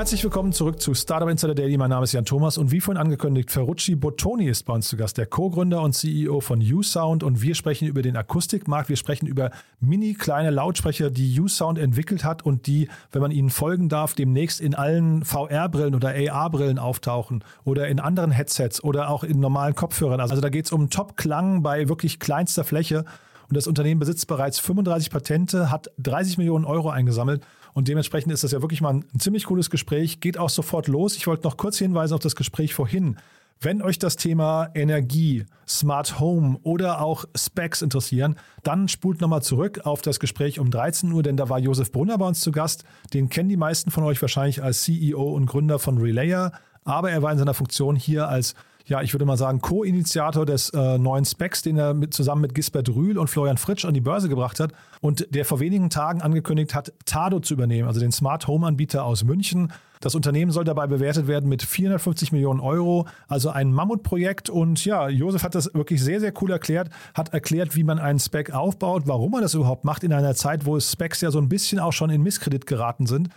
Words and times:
Herzlich 0.00 0.24
willkommen 0.24 0.54
zurück 0.54 0.80
zu 0.80 0.94
Startup 0.94 1.28
Insider 1.28 1.54
Daily. 1.54 1.76
Mein 1.76 1.90
Name 1.90 2.04
ist 2.04 2.12
Jan 2.12 2.24
Thomas 2.24 2.56
und 2.56 2.70
wie 2.70 2.80
vorhin 2.80 2.98
angekündigt, 2.98 3.50
Ferrucci 3.50 3.96
Bottoni 3.96 4.48
ist 4.48 4.62
bei 4.62 4.72
uns 4.72 4.88
zu 4.88 4.96
Gast, 4.96 5.18
der 5.18 5.26
Co-Gründer 5.26 5.82
und 5.82 5.92
CEO 5.92 6.40
von 6.40 6.62
U-Sound 6.62 7.22
und 7.22 7.42
wir 7.42 7.54
sprechen 7.54 7.86
über 7.86 8.00
den 8.00 8.16
Akustikmarkt. 8.16 8.88
Wir 8.88 8.96
sprechen 8.96 9.26
über 9.26 9.50
mini 9.78 10.14
kleine 10.14 10.48
Lautsprecher, 10.48 11.10
die 11.10 11.38
U-Sound 11.38 11.78
entwickelt 11.78 12.24
hat 12.24 12.42
und 12.46 12.66
die, 12.66 12.88
wenn 13.12 13.20
man 13.20 13.30
ihnen 13.30 13.50
folgen 13.50 13.90
darf, 13.90 14.14
demnächst 14.14 14.62
in 14.62 14.74
allen 14.74 15.22
VR-Brillen 15.22 15.94
oder 15.94 16.14
AR-Brillen 16.14 16.78
auftauchen 16.78 17.44
oder 17.64 17.86
in 17.88 18.00
anderen 18.00 18.30
Headsets 18.30 18.82
oder 18.82 19.10
auch 19.10 19.22
in 19.22 19.38
normalen 19.38 19.74
Kopfhörern. 19.74 20.20
Also 20.20 20.40
da 20.40 20.48
geht 20.48 20.64
es 20.64 20.72
um 20.72 20.88
Top-Klang 20.88 21.62
bei 21.62 21.90
wirklich 21.90 22.18
kleinster 22.18 22.64
Fläche. 22.64 23.04
Und 23.50 23.56
das 23.56 23.66
Unternehmen 23.66 24.00
besitzt 24.00 24.28
bereits 24.28 24.60
35 24.60 25.10
Patente, 25.10 25.70
hat 25.70 25.90
30 25.98 26.38
Millionen 26.38 26.64
Euro 26.64 26.88
eingesammelt. 26.88 27.42
Und 27.72 27.88
dementsprechend 27.88 28.32
ist 28.32 28.44
das 28.44 28.52
ja 28.52 28.62
wirklich 28.62 28.80
mal 28.80 28.94
ein, 28.94 29.04
ziemlich 29.18 29.44
cooles 29.44 29.70
Gespräch. 29.70 30.20
Geht 30.20 30.38
auch 30.38 30.50
sofort 30.50 30.88
los. 30.88 31.16
Ich 31.16 31.26
wollte 31.26 31.44
noch 31.44 31.56
kurz 31.56 31.78
hinweisen 31.78 32.14
auf 32.14 32.20
das 32.20 32.36
Gespräch 32.36 32.74
vorhin. 32.74 33.16
Wenn 33.62 33.82
euch 33.82 33.98
das 33.98 34.16
Thema 34.16 34.70
Energie, 34.74 35.44
Smart 35.68 36.18
Home 36.18 36.58
oder 36.62 37.02
auch 37.02 37.26
Specs 37.36 37.82
interessieren, 37.82 38.36
dann 38.62 38.88
spult 38.88 39.20
nochmal 39.20 39.42
zurück 39.42 39.80
auf 39.84 40.00
das 40.00 40.18
Gespräch 40.18 40.58
um 40.58 40.70
13 40.70 41.12
Uhr, 41.12 41.22
denn 41.22 41.36
da 41.36 41.50
war 41.50 41.58
Josef 41.58 41.92
Brunner 41.92 42.16
bei 42.16 42.26
uns 42.26 42.40
zu 42.40 42.52
Gast. 42.52 42.84
Den 43.12 43.28
kennen 43.28 43.50
die 43.50 43.58
meisten 43.58 43.90
von 43.90 44.02
euch 44.04 44.22
wahrscheinlich 44.22 44.62
als 44.62 44.82
CEO 44.84 45.22
und 45.34 45.44
Gründer 45.44 45.78
von 45.78 45.98
Relayer, 45.98 46.52
aber 46.84 47.10
er 47.10 47.20
war 47.20 47.32
in 47.32 47.38
seiner 47.38 47.52
Funktion 47.52 47.96
hier 47.96 48.28
als 48.28 48.54
ja, 48.90 49.00
ich 49.02 49.14
würde 49.14 49.24
mal 49.24 49.36
sagen, 49.36 49.60
Co-Initiator 49.60 50.44
des 50.44 50.70
äh, 50.70 50.98
neuen 50.98 51.24
Specs, 51.24 51.62
den 51.62 51.78
er 51.78 51.94
mit, 51.94 52.12
zusammen 52.12 52.42
mit 52.42 52.56
Gisbert 52.56 52.88
Rühl 52.88 53.18
und 53.18 53.30
Florian 53.30 53.56
Fritsch 53.56 53.84
an 53.84 53.94
die 53.94 54.00
Börse 54.00 54.28
gebracht 54.28 54.58
hat 54.58 54.72
und 55.00 55.32
der 55.32 55.44
vor 55.44 55.60
wenigen 55.60 55.90
Tagen 55.90 56.20
angekündigt 56.20 56.74
hat, 56.74 56.92
Tado 57.04 57.38
zu 57.38 57.54
übernehmen, 57.54 57.86
also 57.86 58.00
den 58.00 58.10
Smart 58.10 58.48
Home 58.48 58.66
Anbieter 58.66 59.04
aus 59.04 59.22
München. 59.22 59.72
Das 60.00 60.16
Unternehmen 60.16 60.50
soll 60.50 60.64
dabei 60.64 60.88
bewertet 60.88 61.28
werden 61.28 61.48
mit 61.48 61.62
450 61.62 62.32
Millionen 62.32 62.58
Euro, 62.58 63.06
also 63.28 63.50
ein 63.50 63.72
Mammutprojekt. 63.72 64.50
Und 64.50 64.84
ja, 64.84 65.08
Josef 65.08 65.44
hat 65.44 65.54
das 65.54 65.72
wirklich 65.72 66.02
sehr, 66.02 66.18
sehr 66.18 66.32
cool 66.42 66.50
erklärt, 66.50 66.90
hat 67.14 67.32
erklärt, 67.32 67.76
wie 67.76 67.84
man 67.84 68.00
einen 68.00 68.18
Spec 68.18 68.52
aufbaut, 68.52 69.04
warum 69.06 69.30
man 69.30 69.42
das 69.42 69.54
überhaupt 69.54 69.84
macht 69.84 70.02
in 70.02 70.12
einer 70.12 70.34
Zeit, 70.34 70.66
wo 70.66 70.80
Specs 70.80 71.20
ja 71.20 71.30
so 71.30 71.38
ein 71.38 71.48
bisschen 71.48 71.78
auch 71.78 71.92
schon 71.92 72.10
in 72.10 72.22
Misskredit 72.22 72.66
geraten 72.66 73.06
sind 73.06 73.28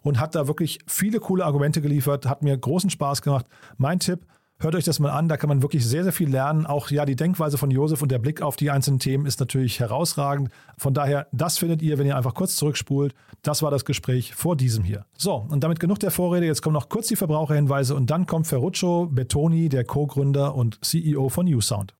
und 0.00 0.18
hat 0.18 0.34
da 0.34 0.46
wirklich 0.46 0.78
viele 0.86 1.20
coole 1.20 1.44
Argumente 1.44 1.82
geliefert, 1.82 2.24
hat 2.24 2.42
mir 2.42 2.56
großen 2.56 2.88
Spaß 2.88 3.20
gemacht. 3.20 3.46
Mein 3.76 3.98
Tipp, 3.98 4.20
Hört 4.62 4.76
euch 4.76 4.84
das 4.84 5.00
mal 5.00 5.10
an, 5.10 5.26
da 5.26 5.36
kann 5.36 5.48
man 5.48 5.60
wirklich 5.60 5.84
sehr, 5.84 6.04
sehr 6.04 6.12
viel 6.12 6.30
lernen. 6.30 6.66
Auch 6.66 6.88
ja, 6.92 7.04
die 7.04 7.16
Denkweise 7.16 7.58
von 7.58 7.72
Josef 7.72 8.00
und 8.00 8.12
der 8.12 8.20
Blick 8.20 8.42
auf 8.42 8.54
die 8.54 8.70
einzelnen 8.70 9.00
Themen 9.00 9.26
ist 9.26 9.40
natürlich 9.40 9.80
herausragend. 9.80 10.50
Von 10.78 10.94
daher, 10.94 11.26
das 11.32 11.58
findet 11.58 11.82
ihr, 11.82 11.98
wenn 11.98 12.06
ihr 12.06 12.16
einfach 12.16 12.34
kurz 12.34 12.54
zurückspult. 12.54 13.12
Das 13.42 13.64
war 13.64 13.72
das 13.72 13.84
Gespräch 13.84 14.36
vor 14.36 14.56
diesem 14.56 14.84
hier. 14.84 15.04
So, 15.18 15.34
und 15.48 15.64
damit 15.64 15.80
genug 15.80 15.98
der 15.98 16.12
Vorrede. 16.12 16.46
Jetzt 16.46 16.62
kommen 16.62 16.74
noch 16.74 16.88
kurz 16.88 17.08
die 17.08 17.16
Verbraucherhinweise 17.16 17.96
und 17.96 18.08
dann 18.08 18.26
kommt 18.26 18.46
Ferruccio 18.46 19.08
Bettoni, 19.10 19.68
der 19.68 19.82
Co-Gründer 19.82 20.54
und 20.54 20.78
CEO 20.84 21.28
von 21.28 21.52
USound. 21.52 21.96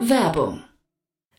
Werbung. 0.00 0.62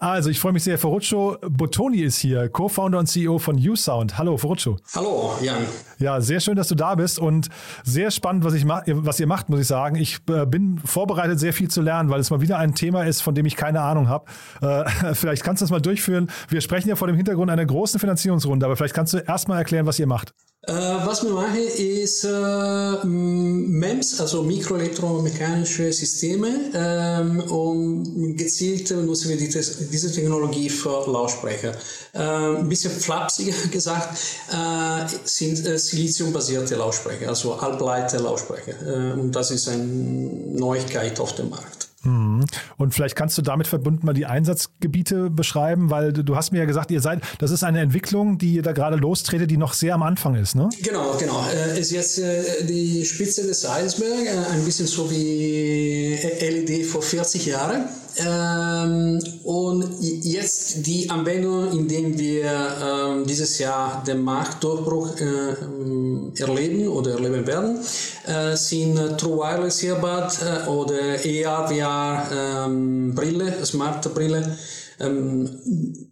Also, 0.00 0.30
ich 0.30 0.38
freue 0.38 0.52
mich 0.52 0.62
sehr. 0.62 0.78
Ferruccio 0.78 1.38
Bottoni 1.40 1.98
ist 1.98 2.18
hier, 2.18 2.48
Co-Founder 2.48 3.00
und 3.00 3.06
CEO 3.06 3.38
von 3.38 3.56
USound. 3.56 4.16
Hallo, 4.16 4.36
Ferruccio. 4.36 4.76
Hallo, 4.94 5.36
Jan. 5.42 5.56
Ja, 5.98 6.20
sehr 6.20 6.38
schön, 6.38 6.54
dass 6.54 6.68
du 6.68 6.76
da 6.76 6.94
bist 6.94 7.18
und 7.18 7.48
sehr 7.82 8.12
spannend, 8.12 8.44
was, 8.44 8.54
ich 8.54 8.64
ma 8.64 8.84
was 8.86 9.18
ihr 9.18 9.26
macht, 9.26 9.48
muss 9.48 9.58
ich 9.58 9.66
sagen. 9.66 9.96
Ich 9.96 10.18
äh, 10.30 10.46
bin 10.46 10.78
vorbereitet, 10.84 11.40
sehr 11.40 11.52
viel 11.52 11.68
zu 11.68 11.82
lernen, 11.82 12.10
weil 12.10 12.20
es 12.20 12.30
mal 12.30 12.40
wieder 12.40 12.58
ein 12.58 12.76
Thema 12.76 13.02
ist, 13.06 13.22
von 13.22 13.34
dem 13.34 13.44
ich 13.44 13.56
keine 13.56 13.80
Ahnung 13.80 14.08
habe. 14.08 14.26
Äh, 14.60 15.14
vielleicht 15.14 15.42
kannst 15.42 15.62
du 15.62 15.64
das 15.64 15.72
mal 15.72 15.80
durchführen. 15.80 16.30
Wir 16.48 16.60
sprechen 16.60 16.88
ja 16.88 16.94
vor 16.94 17.08
dem 17.08 17.16
Hintergrund 17.16 17.50
einer 17.50 17.66
großen 17.66 17.98
Finanzierungsrunde, 17.98 18.66
aber 18.66 18.76
vielleicht 18.76 18.94
kannst 18.94 19.14
du 19.14 19.18
erst 19.18 19.48
mal 19.48 19.58
erklären, 19.58 19.86
was 19.86 19.98
ihr 19.98 20.06
macht. 20.06 20.32
Äh, 20.68 20.72
was 21.06 21.22
wir 21.24 21.30
machen 21.30 21.66
ist 21.78 22.24
äh, 22.24 23.06
MEMS, 23.06 24.20
also 24.20 24.42
mikroelektromechanische 24.42 25.90
Systeme 25.90 26.70
ähm, 26.74 27.40
und 27.40 28.36
gezielt 28.36 28.90
nutzen 28.90 29.30
wir 29.30 29.38
die, 29.38 29.48
diese 29.48 30.12
Technologie 30.12 30.68
für 30.68 31.10
Lautsprecher. 31.10 31.72
Äh, 32.12 32.18
ein 32.20 32.68
bisschen 32.68 32.90
flapsiger 32.92 33.56
gesagt 33.72 34.18
äh, 34.52 35.06
sind 35.24 35.64
äh, 35.64 35.78
Siliziumbasierte 35.78 36.76
Lautsprecher, 36.76 37.28
also 37.28 37.58
halbleite 37.58 38.18
Lautsprecher 38.18 38.74
äh, 38.86 39.12
und 39.18 39.32
das 39.32 39.50
ist 39.50 39.70
eine 39.70 39.84
Neuigkeit 39.84 41.18
auf 41.18 41.34
dem 41.34 41.48
Markt. 41.48 41.87
Mhm. 42.02 42.44
Und 42.76 42.94
vielleicht 42.94 43.16
kannst 43.16 43.36
du 43.38 43.42
damit 43.42 43.66
verbunden 43.66 44.06
mal 44.06 44.12
die 44.12 44.26
Einsatzgebiete 44.26 45.30
beschreiben, 45.30 45.90
weil 45.90 46.12
du 46.12 46.36
hast 46.36 46.52
mir 46.52 46.58
ja 46.58 46.64
gesagt, 46.64 46.90
ihr 46.90 47.00
seid, 47.00 47.20
das 47.38 47.50
ist 47.50 47.64
eine 47.64 47.80
Entwicklung, 47.80 48.38
die 48.38 48.54
ihr 48.54 48.62
da 48.62 48.72
gerade 48.72 48.96
lostretet, 48.96 49.50
die 49.50 49.56
noch 49.56 49.72
sehr 49.72 49.94
am 49.94 50.02
Anfang 50.02 50.34
ist, 50.36 50.54
ne? 50.54 50.68
Genau, 50.82 51.16
genau. 51.18 51.44
Äh, 51.52 51.80
ist 51.80 51.90
jetzt 51.90 52.18
äh, 52.18 52.64
die 52.64 53.04
Spitze 53.04 53.46
des 53.46 53.66
Eisbergs, 53.66 54.26
äh, 54.26 54.52
ein 54.52 54.64
bisschen 54.64 54.86
so 54.86 55.10
wie 55.10 56.18
LED 56.40 56.86
vor 56.86 57.02
40 57.02 57.46
Jahren. 57.46 57.84
Ähm, 58.20 59.22
und 59.44 59.84
jetzt 60.00 60.86
die 60.86 61.08
Anwendung, 61.08 61.70
in 61.72 61.86
der 61.86 62.18
wir 62.18 62.76
ähm, 62.82 63.26
dieses 63.26 63.58
Jahr 63.58 64.02
den 64.04 64.22
Marktdurchbruch 64.22 65.16
äh, 65.20 66.40
erleben 66.40 66.88
oder 66.88 67.12
erleben 67.12 67.46
werden, 67.46 67.78
äh, 68.26 68.56
sind 68.56 68.96
True 69.18 69.38
Wireless 69.38 69.84
Earbud 69.84 70.38
äh, 70.42 70.68
oder 70.68 71.48
AR, 71.48 71.68
VR 71.68 72.66
ähm, 72.66 73.14
Brille, 73.14 73.64
Smart 73.64 74.12
Brille. 74.14 74.56
Ähm, 75.00 75.48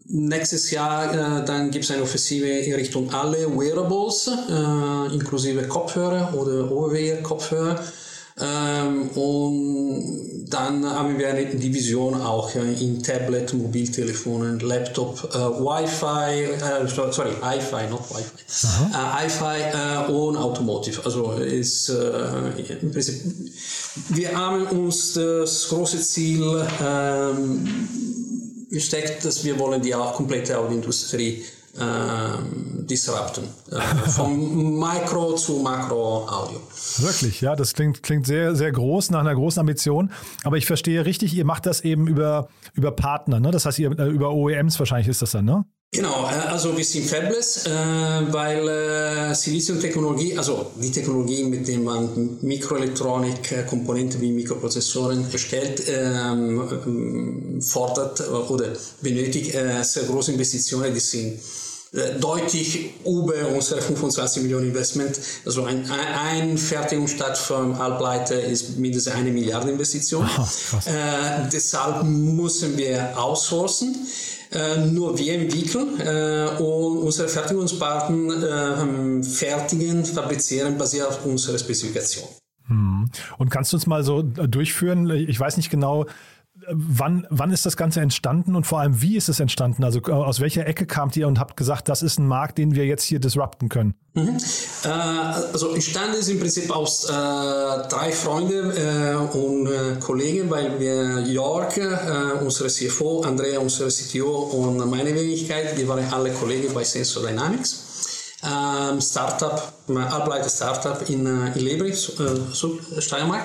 nächstes 0.04 0.70
Jahr 0.70 1.12
äh, 1.12 1.44
dann 1.44 1.72
gibt 1.72 1.84
es 1.84 1.90
eine 1.90 2.02
Offensive 2.02 2.46
in 2.46 2.74
Richtung 2.74 3.12
alle 3.12 3.48
Wearables, 3.58 4.30
äh, 4.48 5.14
inklusive 5.14 5.66
Kopfhörer 5.66 6.34
oder 6.34 6.70
Over-Kopfhörer. 6.70 7.80
Ähm, 8.38 9.08
und 9.14 10.46
dann 10.50 10.84
haben 10.84 11.18
wir 11.18 11.28
eine 11.28 11.46
Division 11.46 12.20
auch 12.20 12.54
äh, 12.54 12.72
in 12.74 13.02
Tablet, 13.02 13.54
Mobiltelefonen, 13.54 14.60
Laptop, 14.60 15.24
äh, 15.32 15.38
Wi-Fi, 15.38 16.44
äh, 16.44 16.86
sorry, 16.86 17.30
Wi-Fi, 17.40 17.88
not 17.88 18.02
Wi-Fi, 18.10 18.92
äh, 18.92 19.24
Wi-Fi 19.24 20.08
äh, 20.08 20.12
und 20.12 20.36
Automotive. 20.36 21.02
Also 21.04 21.32
ist 21.32 21.88
äh, 21.88 22.76
Prinzip, 22.92 23.22
wir 24.10 24.36
haben 24.36 24.66
uns 24.66 25.14
das 25.14 25.68
große 25.68 26.00
Ziel 26.00 26.66
ähm, 26.84 27.88
gesteckt, 28.70 29.24
dass 29.24 29.44
wir 29.44 29.58
wollen 29.58 29.80
die 29.80 29.92
komplette 29.92 30.58
Audioindustrie 30.58 31.42
ähm, 31.80 32.86
disrupten. 32.86 33.44
Äh, 33.70 33.80
vom 34.10 34.78
Micro 34.78 35.34
zu 35.34 35.60
Makro-Audio. 35.60 36.60
Wirklich, 36.98 37.40
ja, 37.40 37.56
das 37.56 37.74
klingt, 37.74 38.02
klingt 38.02 38.26
sehr, 38.26 38.54
sehr 38.54 38.72
groß, 38.72 39.10
nach 39.10 39.20
einer 39.20 39.34
großen 39.34 39.60
Ambition. 39.60 40.10
Aber 40.44 40.56
ich 40.56 40.66
verstehe 40.66 41.04
richtig, 41.04 41.34
ihr 41.34 41.44
macht 41.44 41.66
das 41.66 41.82
eben 41.82 42.06
über, 42.06 42.48
über 42.74 42.92
Partner, 42.92 43.40
ne? 43.40 43.50
Das 43.50 43.66
heißt, 43.66 43.78
ihr, 43.78 43.90
über 43.90 44.32
OEMs 44.32 44.78
wahrscheinlich 44.78 45.08
ist 45.08 45.22
das 45.22 45.32
dann, 45.32 45.44
ne? 45.44 45.64
Genau, 45.92 46.26
äh, 46.26 46.48
also 46.48 46.76
wir 46.76 46.84
sind 46.84 47.06
fabless, 47.06 47.64
äh, 47.66 47.70
weil 47.70 48.68
äh, 48.68 49.34
Siliziumtechnologie, 49.34 50.36
also 50.36 50.72
die 50.82 50.90
Technologie, 50.90 51.44
mit 51.44 51.66
der 51.68 51.78
man 51.78 52.38
Mikroelektronik-Komponenten 52.42 54.20
wie 54.20 54.32
Mikroprozessoren 54.32 55.30
erstellt, 55.30 55.82
ähm, 55.88 57.62
fordert 57.62 58.28
oder 58.30 58.72
benötigt 59.00 59.52
sehr 59.82 60.02
große 60.04 60.32
Investitionen, 60.32 60.92
die 60.92 61.00
sind 61.00 61.40
deutlich 62.20 62.94
über 63.04 63.48
unsere 63.54 63.80
25 63.80 64.42
Millionen 64.42 64.68
Investment. 64.68 65.18
Also 65.44 65.64
ein, 65.64 65.88
ein 65.90 66.58
Fertigungsstart 66.58 67.38
von 67.38 67.78
Halbleiter 67.78 68.40
ist 68.40 68.78
mindestens 68.78 69.14
eine 69.14 69.30
Milliarde 69.30 69.70
Investition. 69.70 70.28
Oh, 70.38 70.76
äh, 70.88 71.48
deshalb 71.52 72.04
müssen 72.04 72.76
wir 72.76 73.18
outsourcen. 73.18 73.94
Äh, 74.52 74.86
nur 74.86 75.18
wir 75.18 75.34
entwickeln 75.34 76.00
äh, 76.00 76.62
und 76.62 76.98
unsere 76.98 77.28
Fertigungspartner 77.28 79.18
äh, 79.18 79.22
fertigen, 79.22 80.04
fabrizieren 80.04 80.78
basiert 80.78 81.08
auf 81.08 81.24
unserer 81.26 81.58
Spezifikation. 81.58 82.24
Hm. 82.68 83.10
Und 83.38 83.50
kannst 83.50 83.72
du 83.72 83.76
uns 83.76 83.86
mal 83.86 84.04
so 84.04 84.22
durchführen? 84.22 85.10
Ich 85.10 85.38
weiß 85.38 85.56
nicht 85.56 85.70
genau, 85.70 86.06
Wann, 86.70 87.26
wann 87.30 87.50
ist 87.50 87.64
das 87.64 87.76
Ganze 87.76 88.00
entstanden 88.00 88.56
und 88.56 88.66
vor 88.66 88.80
allem, 88.80 89.00
wie 89.00 89.16
ist 89.16 89.28
es 89.28 89.40
entstanden? 89.40 89.84
Also 89.84 90.00
aus 90.02 90.40
welcher 90.40 90.66
Ecke 90.66 90.86
kamt 90.86 91.16
ihr 91.16 91.28
und 91.28 91.38
habt 91.38 91.56
gesagt, 91.56 91.88
das 91.88 92.02
ist 92.02 92.18
ein 92.18 92.26
Markt, 92.26 92.58
den 92.58 92.74
wir 92.74 92.86
jetzt 92.86 93.04
hier 93.04 93.20
disrupten 93.20 93.68
können? 93.68 93.94
Mhm. 94.14 94.38
Äh, 94.84 94.88
also 94.88 95.72
entstanden 95.74 96.14
ist 96.14 96.28
im 96.28 96.40
Prinzip 96.40 96.70
aus 96.74 97.04
äh, 97.04 97.12
drei 97.12 98.10
Freunden 98.12 98.70
äh, 98.70 99.14
und 99.14 99.66
äh, 99.66 99.96
Kollegen, 100.00 100.50
weil 100.50 100.80
wir 100.80 101.20
Jörg, 101.20 101.76
äh, 101.76 102.42
unsere 102.42 102.68
CFO, 102.68 103.22
Andrea, 103.22 103.60
unsere 103.60 103.90
CTO 103.90 104.30
und 104.30 104.90
meine 104.90 105.14
Wenigkeit, 105.14 105.76
wir 105.76 105.86
waren 105.88 106.04
alle 106.12 106.30
Kollegen 106.32 106.72
bei 106.74 106.84
Sensor 106.84 107.22
Dynamics. 107.22 107.86
Ähm, 108.42 109.00
Startup, 109.00 109.72
Ableiter 109.88 110.48
Startup 110.48 111.08
in, 111.08 111.26
äh, 111.26 111.58
in 111.58 111.64
Lebris, 111.64 112.12
äh, 112.20 113.00
Steiermark. 113.00 113.44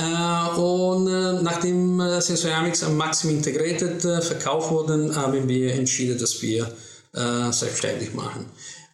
Äh, 0.00 0.58
und 0.58 1.08
äh, 1.08 1.42
nachdem 1.42 2.00
äh, 2.00 2.20
Sensoryamics 2.20 2.82
am 2.84 2.96
Maximum 2.96 3.36
integrated 3.36 4.02
verkauft 4.02 4.70
wurden, 4.70 5.14
haben 5.14 5.48
wir 5.48 5.74
entschieden, 5.74 6.18
dass 6.18 6.40
wir 6.42 6.70
selbstständig 7.12 8.14
machen. 8.14 8.46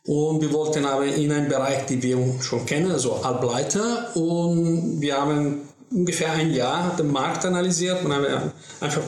Und 0.06 0.40
wir 0.40 0.50
wollten 0.50 0.86
aber 0.86 1.04
in 1.04 1.30
einen 1.30 1.50
Bereich, 1.50 1.84
den 1.84 2.02
wir 2.02 2.16
schon 2.40 2.64
kennen, 2.64 2.90
also 2.90 3.22
Halbleiter. 3.22 4.16
Und 4.16 5.02
wir 5.02 5.20
haben 5.20 5.68
ungefähr 5.90 6.32
ein 6.32 6.50
Jahr 6.50 6.96
den 6.96 7.12
Markt 7.12 7.44
analysiert 7.44 8.02
und 8.02 8.14
haben 8.14 8.24
einfach 8.80 9.02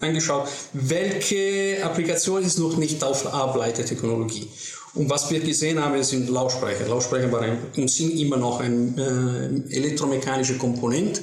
angeschaut, 0.00 0.48
welche 0.72 1.84
Applikation 1.84 2.42
ist 2.42 2.58
noch 2.58 2.78
nicht 2.78 3.04
auf 3.04 3.30
Halbleitertechnologie. 3.30 4.48
Und 4.94 5.10
was 5.10 5.28
wir 5.30 5.40
gesehen 5.40 5.82
haben, 5.82 6.02
sind 6.04 6.28
Lautsprecher. 6.30 6.86
Lautsprecher 6.86 7.30
waren 7.32 7.58
und 7.76 7.90
sind 7.90 8.10
immer 8.12 8.36
noch 8.36 8.60
ein 8.60 8.96
äh, 8.96 9.74
elektromechanischer 9.76 10.54
Komponent. 10.54 11.20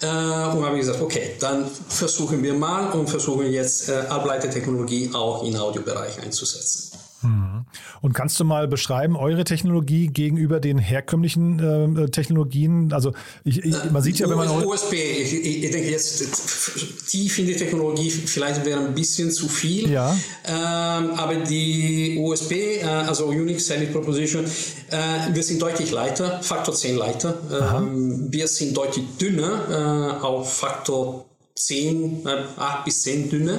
Äh, 0.00 0.06
und 0.06 0.64
haben 0.64 0.76
gesagt, 0.78 1.02
okay, 1.02 1.32
dann 1.38 1.66
versuchen 1.88 2.42
wir 2.42 2.54
mal 2.54 2.92
und 2.92 3.10
versuchen 3.10 3.50
jetzt 3.52 3.90
äh, 3.90 3.98
Ableitertechnologie 4.08 5.10
auch 5.12 5.44
im 5.44 5.54
Audiobereich 5.56 6.22
einzusetzen. 6.22 6.92
Mhm. 7.22 7.66
Und 8.00 8.12
kannst 8.14 8.38
du 8.40 8.44
mal 8.44 8.66
beschreiben, 8.68 9.16
eure 9.16 9.44
Technologie 9.44 10.08
gegenüber 10.08 10.60
den 10.60 10.78
herkömmlichen 10.78 11.96
äh, 11.96 12.08
Technologien? 12.10 12.92
Also 12.92 13.12
ich, 13.44 13.62
ich, 13.64 13.76
man 13.90 14.02
sieht 14.02 14.18
ja, 14.18 14.28
wenn 14.28 14.36
man... 14.36 14.48
USB, 14.64 14.94
ich, 14.94 15.32
ich, 15.32 15.70
denke 15.70 15.90
jetzt 15.90 17.08
tief 17.08 17.38
in 17.38 17.46
die 17.46 17.56
Technologie 17.56 18.10
vielleicht 18.10 18.64
wäre 18.64 18.80
ein 18.80 18.94
bisschen 18.94 19.30
zu 19.30 19.48
viel. 19.48 19.90
Ja. 19.90 20.16
Ähm, 20.46 21.10
aber 21.16 21.34
die 21.36 22.18
USB, 22.18 22.52
äh, 22.52 22.84
also 22.84 23.26
Unix 23.26 23.66
Selling 23.66 23.92
Proposition, 23.92 24.44
äh, 24.44 25.34
wir 25.34 25.42
sind 25.42 25.60
deutlich 25.60 25.90
leiter, 25.90 26.42
Faktor 26.42 26.74
10 26.74 26.96
leiter. 26.96 27.38
Ähm, 27.76 28.28
wir 28.30 28.48
sind 28.48 28.76
deutlich 28.76 29.04
dünner, 29.20 30.18
äh, 30.20 30.24
auf 30.24 30.52
Faktor 30.52 31.26
10, 31.54 32.26
8 32.56 32.84
bis 32.84 33.02
10 33.02 33.28
dünner 33.28 33.58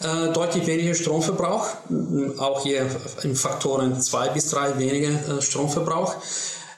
äh, 0.00 0.32
deutlich 0.32 0.66
weniger 0.66 0.94
Stromverbrauch, 0.94 1.66
auch 2.38 2.62
hier 2.62 2.86
in 3.22 3.36
Faktoren 3.36 4.00
2 4.00 4.28
bis 4.30 4.50
3 4.50 4.78
weniger 4.78 5.38
äh, 5.38 5.42
Stromverbrauch. 5.42 6.16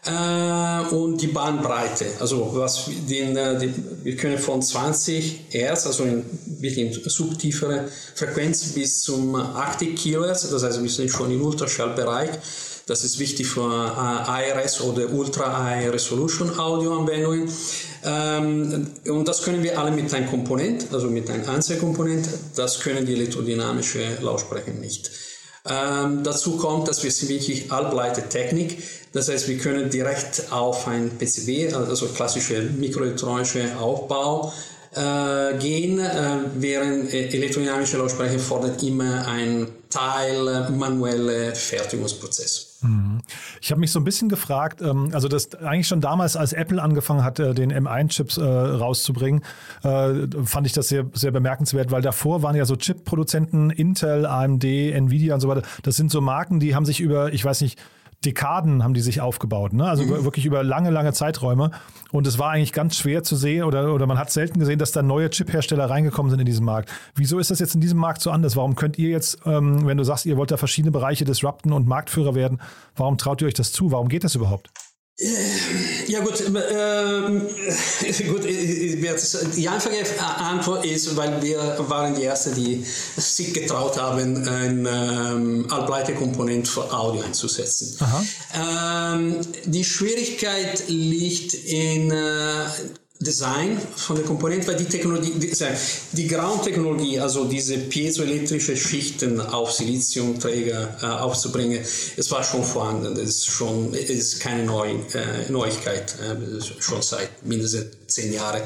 Äh, 0.04 0.94
und 0.94 1.18
die 1.18 1.28
Bahnbreite, 1.28 2.06
also 2.18 2.50
was 2.54 2.90
den, 3.08 3.36
äh, 3.36 3.56
die, 3.60 3.72
wir 4.02 4.16
können 4.16 4.36
von 4.36 4.60
20 4.60 5.46
Hertz, 5.50 5.86
also 5.86 6.02
in 6.02 6.24
wirklich 6.58 7.00
subtiefere 7.06 7.88
Frequenz 8.16 8.64
bis 8.72 9.02
zum 9.02 9.36
80 9.36 9.94
Kilohertz, 9.94 10.50
das 10.50 10.64
heißt 10.64 10.82
wir 10.82 10.90
sind 10.90 11.08
schon 11.08 11.30
im 11.30 11.40
Ultraschallbereich, 11.40 12.30
das 12.86 13.04
ist 13.04 13.20
wichtig 13.20 13.46
für 13.46 13.60
äh, 13.62 14.50
IRS 14.50 14.80
oder 14.80 15.08
Ultra 15.08 15.62
High 15.62 15.92
Resolution 15.92 16.58
Audio 16.58 16.98
Anwendungen. 16.98 17.48
Ähm, 18.04 18.86
und 19.06 19.28
das 19.28 19.42
können 19.42 19.62
wir 19.62 19.78
alle 19.78 19.90
mit 19.92 20.12
einem 20.12 20.28
Komponent, 20.28 20.86
also 20.92 21.08
mit 21.08 21.30
einem 21.30 21.48
Einzelkomponent. 21.48 22.28
Das 22.56 22.80
können 22.80 23.06
die 23.06 23.14
elektrodynamische 23.14 24.18
Lautsprecher 24.20 24.72
nicht. 24.72 25.10
Ähm, 25.68 26.24
dazu 26.24 26.56
kommt, 26.56 26.88
dass 26.88 27.04
wir 27.04 27.28
wirklich 27.28 27.70
Halbleitertechnik. 27.70 28.82
Das 29.12 29.28
heißt, 29.28 29.48
wir 29.48 29.58
können 29.58 29.90
direkt 29.90 30.50
auf 30.50 30.88
ein 30.88 31.10
PCB, 31.18 31.74
also 31.74 32.06
klassische 32.06 32.62
mikroelektronische 32.62 33.78
Aufbau, 33.78 34.52
äh, 34.94 35.58
gehen, 35.58 36.00
äh, 36.00 36.38
während 36.56 37.14
äh, 37.14 37.28
elektrodynamische 37.28 37.98
Lautsprecher 37.98 38.38
fordert 38.38 38.82
immer 38.82 39.26
ein 39.26 39.68
Teil 39.92 40.48
äh, 40.48 40.70
manuelle 40.70 41.54
Fertigungsprozess. 41.54 42.78
Mhm. 42.82 43.20
Ich 43.60 43.70
habe 43.70 43.80
mich 43.80 43.92
so 43.92 44.00
ein 44.00 44.04
bisschen 44.04 44.28
gefragt, 44.28 44.80
ähm, 44.80 45.10
also 45.12 45.28
das 45.28 45.54
eigentlich 45.56 45.88
schon 45.88 46.00
damals, 46.00 46.36
als 46.36 46.52
Apple 46.52 46.82
angefangen 46.82 47.24
hat, 47.24 47.38
äh, 47.38 47.54
den 47.54 47.72
M1-Chips 47.72 48.38
äh, 48.38 48.42
rauszubringen, 48.42 49.42
fand 49.82 50.66
ich 50.66 50.72
das 50.72 50.88
sehr, 50.88 51.06
sehr 51.12 51.30
bemerkenswert, 51.30 51.90
weil 51.90 52.02
davor 52.02 52.42
waren 52.42 52.54
ja 52.54 52.64
so 52.64 52.76
Chip-Produzenten, 52.76 53.70
Intel, 53.70 54.26
AMD, 54.26 54.64
Nvidia 54.64 55.34
und 55.34 55.40
so 55.40 55.48
weiter. 55.48 55.62
Das 55.82 55.96
sind 55.96 56.10
so 56.10 56.20
Marken, 56.20 56.60
die 56.60 56.74
haben 56.74 56.84
sich 56.84 57.00
über, 57.00 57.32
ich 57.32 57.44
weiß 57.44 57.60
nicht, 57.62 57.78
Dekaden 58.24 58.82
haben 58.82 58.94
die 58.94 59.00
sich 59.00 59.20
aufgebaut, 59.20 59.72
ne? 59.72 59.84
also 59.84 60.04
mhm. 60.04 60.24
wirklich 60.24 60.46
über 60.46 60.62
lange, 60.62 60.90
lange 60.90 61.12
Zeiträume. 61.12 61.70
Und 62.10 62.26
es 62.26 62.38
war 62.38 62.50
eigentlich 62.50 62.72
ganz 62.72 62.96
schwer 62.96 63.22
zu 63.22 63.36
sehen 63.36 63.64
oder, 63.64 63.92
oder 63.92 64.06
man 64.06 64.18
hat 64.18 64.30
selten 64.30 64.58
gesehen, 64.58 64.78
dass 64.78 64.92
da 64.92 65.02
neue 65.02 65.30
Chip-Hersteller 65.30 65.88
reingekommen 65.90 66.30
sind 66.30 66.40
in 66.40 66.46
diesen 66.46 66.64
Markt. 66.64 66.90
Wieso 67.14 67.38
ist 67.38 67.50
das 67.50 67.58
jetzt 67.58 67.74
in 67.74 67.80
diesem 67.80 67.98
Markt 67.98 68.22
so 68.22 68.30
anders? 68.30 68.56
Warum 68.56 68.76
könnt 68.76 68.98
ihr 68.98 69.08
jetzt, 69.10 69.38
ähm, 69.44 69.86
wenn 69.86 69.96
du 69.96 70.04
sagst, 70.04 70.26
ihr 70.26 70.36
wollt 70.36 70.50
da 70.50 70.56
verschiedene 70.56 70.92
Bereiche 70.92 71.24
disrupten 71.24 71.72
und 71.72 71.88
Marktführer 71.88 72.34
werden, 72.34 72.60
warum 72.96 73.18
traut 73.18 73.40
ihr 73.40 73.48
euch 73.48 73.54
das 73.54 73.72
zu? 73.72 73.90
Warum 73.90 74.08
geht 74.08 74.24
das 74.24 74.34
überhaupt? 74.34 74.70
Ja 76.08 76.20
gut, 76.20 76.42
ähm, 76.46 77.42
gut, 78.28 78.44
die 78.44 79.68
einfache 79.68 80.26
Antwort 80.38 80.84
ist, 80.84 81.16
weil 81.16 81.40
wir 81.42 81.76
waren 81.88 82.14
die 82.14 82.24
Ersten, 82.24 82.54
die 82.54 82.84
sich 83.16 83.54
getraut 83.54 84.00
haben, 84.00 84.48
ein 84.48 84.86
ähm, 84.86 85.66
Halbleiterkomponent 85.70 86.66
für 86.66 86.92
Audio 86.92 87.22
einzusetzen. 87.22 87.98
Ähm, 88.54 89.40
die 89.64 89.84
Schwierigkeit 89.84 90.84
liegt 90.88 91.54
in 91.54 92.10
äh, 92.10 92.64
Design 93.22 93.80
von 93.96 94.16
der 94.16 94.24
Komponente, 94.24 94.68
weil 94.68 94.76
die 94.76 94.84
Technologie, 94.84 95.32
die, 95.36 95.52
die 96.12 96.26
Ground-Technologie, 96.26 97.20
also 97.20 97.44
diese 97.44 97.78
piezoelektrische 97.78 98.76
Schichten 98.76 99.40
auf 99.40 99.72
Siliziumträger 99.72 100.96
äh, 101.02 101.06
aufzubringen, 101.06 101.80
es 102.16 102.30
war 102.30 102.42
schon 102.42 102.64
vorhanden. 102.64 103.14
Das 103.14 103.24
ist 103.24 103.46
schon, 103.46 103.94
ist 103.94 104.40
keine 104.40 104.64
Neu, 104.64 104.90
äh, 104.90 105.50
Neuigkeit, 105.50 106.14
äh, 106.20 106.80
schon 106.80 107.02
seit 107.02 107.44
mindestens 107.44 107.86
zehn 108.06 108.32
Jahren 108.32 108.62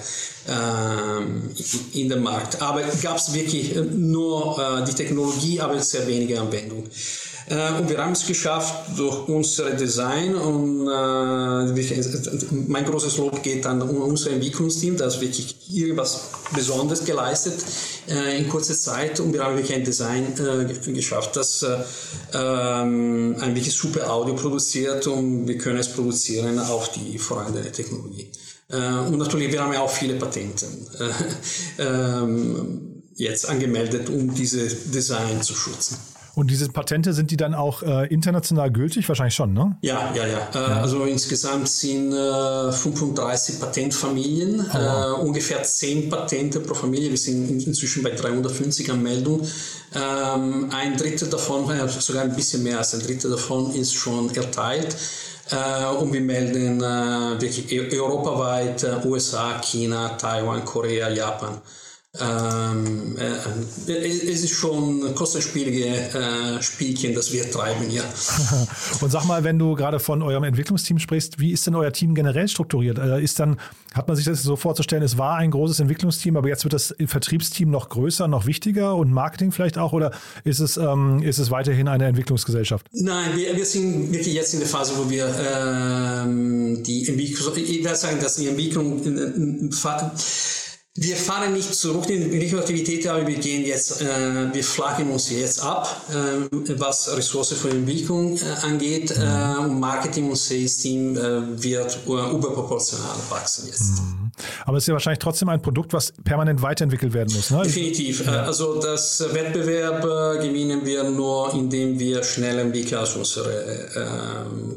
äh, 0.49 1.99
in 1.99 2.09
dem 2.09 2.23
Markt. 2.23 2.61
Aber 2.63 2.83
gab 3.03 3.17
es 3.19 3.33
wirklich 3.33 3.75
nur 3.75 4.59
äh, 4.59 4.85
die 4.85 4.95
Technologie, 4.95 5.61
aber 5.61 5.81
sehr 5.81 6.07
wenige 6.07 6.41
Anwendungen. 6.41 6.91
Äh, 7.49 7.79
und 7.79 7.89
wir 7.89 7.99
haben 7.99 8.13
es 8.13 8.27
geschafft 8.27 8.75
durch 8.97 9.29
unser 9.29 9.71
Design 9.71 10.35
und 10.35 10.89
äh, 10.89 12.33
mein 12.67 12.85
großes 12.85 13.19
Lob 13.19 13.43
geht 13.43 13.65
an 13.67 13.83
unser 13.83 14.33
Entwicklungsteam, 14.33 14.97
das 14.97 15.21
wirklich 15.21 15.57
irgendwas 15.73 16.23
Besonderes 16.55 17.05
geleistet 17.05 17.55
äh, 18.09 18.39
in 18.39 18.49
kurzer 18.49 18.75
Zeit 18.75 19.21
und 19.21 19.33
wir 19.33 19.45
haben 19.45 19.57
wirklich 19.57 19.77
ein 19.77 19.85
Design 19.85 20.35
geschafft, 20.87 21.37
das 21.37 21.63
äh, 21.63 21.77
ähm, 22.35 23.37
ein 23.39 23.55
wirklich 23.55 23.75
super 23.75 24.11
Audio 24.11 24.35
produziert 24.35 25.07
und 25.07 25.47
wir 25.47 25.59
können 25.59 25.79
es 25.79 25.89
produzieren 25.89 26.59
auf 26.59 26.91
die 26.93 27.19
vorhandene 27.19 27.71
Technologie. 27.71 28.31
Und 28.69 29.19
natürlich, 29.19 29.53
wir 29.53 29.63
haben 29.63 29.73
ja 29.73 29.81
auch 29.81 29.91
viele 29.91 30.15
Patente 30.15 30.67
ähm, 31.79 33.05
jetzt 33.15 33.49
angemeldet, 33.49 34.09
um 34.09 34.35
diese 34.35 34.67
Design 34.67 35.41
zu 35.41 35.55
schützen. 35.55 35.97
Und 36.37 36.51
diese 36.51 36.69
Patente, 36.69 37.15
sind 37.15 37.31
die 37.31 37.39
dann 37.39 37.55
auch 37.55 37.83
äh, 37.83 38.09
international 38.09 38.71
gültig? 38.71 39.09
Wahrscheinlich 39.09 39.35
schon, 39.35 39.55
ne? 39.55 39.79
Ja, 39.81 40.13
ja, 40.15 40.27
ja. 40.27 40.49
Äh, 40.55 40.71
ja. 40.71 40.83
Also 40.83 41.05
insgesamt 41.05 41.67
sind 41.67 42.13
äh, 42.13 42.73
35 42.73 43.59
Patentfamilien, 43.59 44.61
oh, 44.61 44.75
wow. 44.75 45.19
Äh, 45.19 45.23
ungefähr 45.23 45.63
10 45.63 46.11
Patente 46.11 46.61
pro 46.61 46.75
Familie. 46.75 47.09
Wir 47.09 47.17
sind 47.17 47.67
inzwischen 47.67 48.03
bei 48.03 48.11
350 48.11 48.93
Anmeldungen. 48.93 49.49
Ähm, 49.95 50.69
ein 50.73 50.99
Drittel 50.99 51.31
davon, 51.31 51.71
äh, 51.71 51.89
sogar 51.89 52.25
ein 52.25 52.37
bisschen 52.37 52.63
mehr 52.63 52.77
als 52.77 52.93
ein 52.93 53.01
Drittel 53.01 53.31
davon 53.31 53.75
ist 53.75 53.95
schon 53.95 54.29
erteilt. 54.37 54.95
Äh, 55.51 55.87
und 55.97 56.13
wir 56.13 56.21
melden 56.21 56.81
wirklich 56.81 57.73
e-, 57.73 57.99
europaweit 57.99 58.87
USA, 59.07 59.59
China, 59.63 60.11
Taiwan, 60.19 60.67
Korea, 60.67 61.09
Japan. 61.09 61.63
Ähm, 62.21 63.17
äh, 63.19 63.93
es 63.93 64.45
ist 64.45 64.51
schon 64.51 65.05
ein 65.05 65.15
kostenspielige 65.15 65.87
äh, 65.87 66.63
Spielchen, 66.63 67.15
das 67.15 67.33
wir 67.33 67.51
treiben, 67.51 67.91
ja. 67.91 68.03
Und 69.01 69.11
sag 69.11 69.25
mal, 69.25 69.45
wenn 69.45 69.59
du 69.59 69.75
gerade 69.75 69.99
von 69.99 70.23
eurem 70.23 70.45
Entwicklungsteam 70.45 70.99
sprichst, 70.99 71.39
wie 71.39 71.53
ist 71.53 71.67
denn 71.67 71.75
euer 71.75 71.93
Team 71.93 72.15
generell 72.15 72.49
strukturiert? 72.49 72.99
Äh, 72.99 73.23
ist 73.23 73.39
dann, 73.39 73.59
hat 73.95 74.09
man 74.09 74.17
sich 74.17 74.25
das 74.25 74.43
so 74.43 74.57
vorzustellen, 74.57 75.03
es 75.03 75.19
war 75.19 75.37
ein 75.37 75.51
großes 75.51 75.81
Entwicklungsteam, 75.81 76.37
aber 76.37 76.49
jetzt 76.49 76.65
wird 76.65 76.73
das 76.73 76.95
Vertriebsteam 77.07 77.71
noch 77.71 77.89
größer, 77.89 78.29
noch 78.29 78.47
wichtiger 78.47 78.97
und 78.97 79.13
Marketing 79.13 79.53
vielleicht 79.53 79.79
auch, 79.79 79.93
oder 79.93 80.13
ist 80.45 80.61
es, 80.61 80.77
ähm, 80.77 81.23
ist 81.23 81.39
es 81.39 81.51
weiterhin 81.51 81.89
eine 81.89 82.07
Entwicklungsgesellschaft? 82.07 82.87
Nein, 82.93 83.37
wir, 83.37 83.57
wir 83.57 83.67
sind 83.67 84.13
wirklich 84.13 84.35
jetzt 84.35 84.55
in 84.55 84.61
der 84.61 84.69
Phase, 84.69 84.93
wo 84.97 85.11
wir 85.11 85.27
ähm, 85.27 86.83
die 86.83 87.09
Entwicklung, 87.09 87.57
ich 87.57 87.85
würde 87.85 87.97
sagen, 87.97 88.19
dass 88.21 88.37
die 88.37 88.49
Entwicklung 88.49 89.03
in, 89.05 89.19
in, 89.19 89.59
in, 89.61 89.73
wir 90.97 91.17
fahren 91.17 91.53
nicht 91.53 91.75
zurück 91.75 92.09
in 92.09 92.31
die 92.31 92.55
Aktivität, 92.55 93.07
aber 93.07 93.27
wir 93.27 93.37
gehen 93.37 93.65
jetzt, 93.65 94.01
äh, 94.01 94.53
wir 94.53 94.65
flachen 94.65 95.11
uns 95.11 95.31
jetzt 95.31 95.63
ab, 95.63 96.01
äh, 96.11 96.49
was 96.79 97.15
Ressourcen 97.15 97.57
für 97.57 97.71
Entwicklung 97.71 98.37
äh, 98.39 98.67
angeht. 98.67 99.11
Äh, 99.11 99.67
Marketing 99.69 100.31
und 100.31 100.37
Sales 100.37 100.79
Team 100.79 101.17
äh, 101.17 101.63
wird 101.63 101.99
überproportional 102.07 103.17
wachsen 103.29 103.67
jetzt. 103.67 104.01
Mhm. 104.01 104.26
Aber 104.65 104.77
es 104.77 104.85
ist 104.85 104.89
ja 104.89 104.95
wahrscheinlich 104.95 105.19
trotzdem 105.19 105.49
ein 105.49 105.63
Produkt, 105.63 105.93
was 105.93 106.13
permanent 106.25 106.63
weiterentwickelt 106.63 107.13
werden 107.15 107.35
muss. 107.35 107.51
Ne? 107.51 107.63
Definitiv. 107.63 108.25
Ja. 108.27 108.45
Also 108.45 108.81
das 108.81 109.25
Wettbewerb 109.33 110.05
äh, 110.05 110.47
gewinnen 110.47 110.85
wir 110.85 111.05
nur, 111.05 111.53
indem 111.55 111.99
wir 111.99 112.23
schneller 112.23 112.63
entwickeln 112.63 112.99
als 112.99 113.17
unsere 113.17 113.47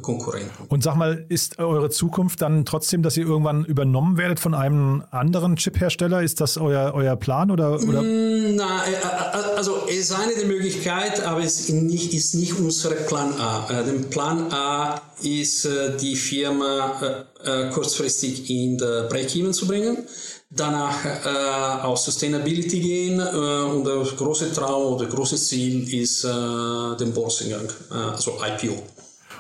Konkurrenten. 0.02 0.66
Und 0.68 0.84
sag 0.84 0.96
mal, 0.96 1.26
ist 1.30 1.60
eure 1.60 1.90
Zukunft 1.90 2.42
dann 2.42 2.66
trotzdem, 2.66 3.04
dass 3.04 3.18
ihr 3.18 3.26
irgendwann 3.26 3.66
übernommen 3.66 4.18
werdet 4.18 4.40
von 4.40 4.54
einem 4.54 5.04
anderen 5.12 5.56
Chiphersteller? 5.56 6.00
Hersteller? 6.00 6.22
Ist 6.24 6.42
das 6.42 6.58
euer, 6.58 6.94
euer 6.94 7.16
Plan? 7.16 7.52
Oder, 7.52 7.74
oder? 7.74 8.02
Mm, 8.02 8.56
na, 8.56 8.86
äh, 8.86 8.92
äh, 8.92 9.58
also 9.58 9.84
es 9.90 9.98
ist 9.98 10.12
eine 10.12 10.34
der 10.36 10.46
Möglichkeiten, 10.46 11.22
aber 11.24 11.44
es 11.44 11.60
ist 11.60 11.70
nicht, 11.70 12.14
ist 12.14 12.36
nicht 12.36 12.58
unser 12.58 12.92
Plan 12.92 13.34
A. 13.40 13.68
Äh, 13.70 13.84
der 13.84 14.08
Plan 14.10 14.52
A 14.52 15.02
ist, 15.22 15.68
die 16.00 16.16
Firma 16.16 17.26
kurzfristig 17.74 18.50
in 18.50 18.78
der 18.78 19.04
Break-Even 19.10 19.49
zu 19.54 19.68
bringen 19.68 20.08
danach 20.50 21.06
äh, 21.06 21.86
auf 21.86 22.00
Sustainability 22.00 22.80
gehen 22.80 23.20
äh, 23.20 23.24
und 23.24 23.86
der 23.86 24.04
große 24.18 24.52
Traum 24.52 24.94
oder 24.96 25.06
große 25.06 25.38
Ziel 25.38 25.94
ist 25.94 26.24
äh, 26.24 26.98
den 26.98 27.14
Börsengang, 27.14 27.70
äh, 27.92 27.94
also 27.94 28.40
IPO. 28.44 28.82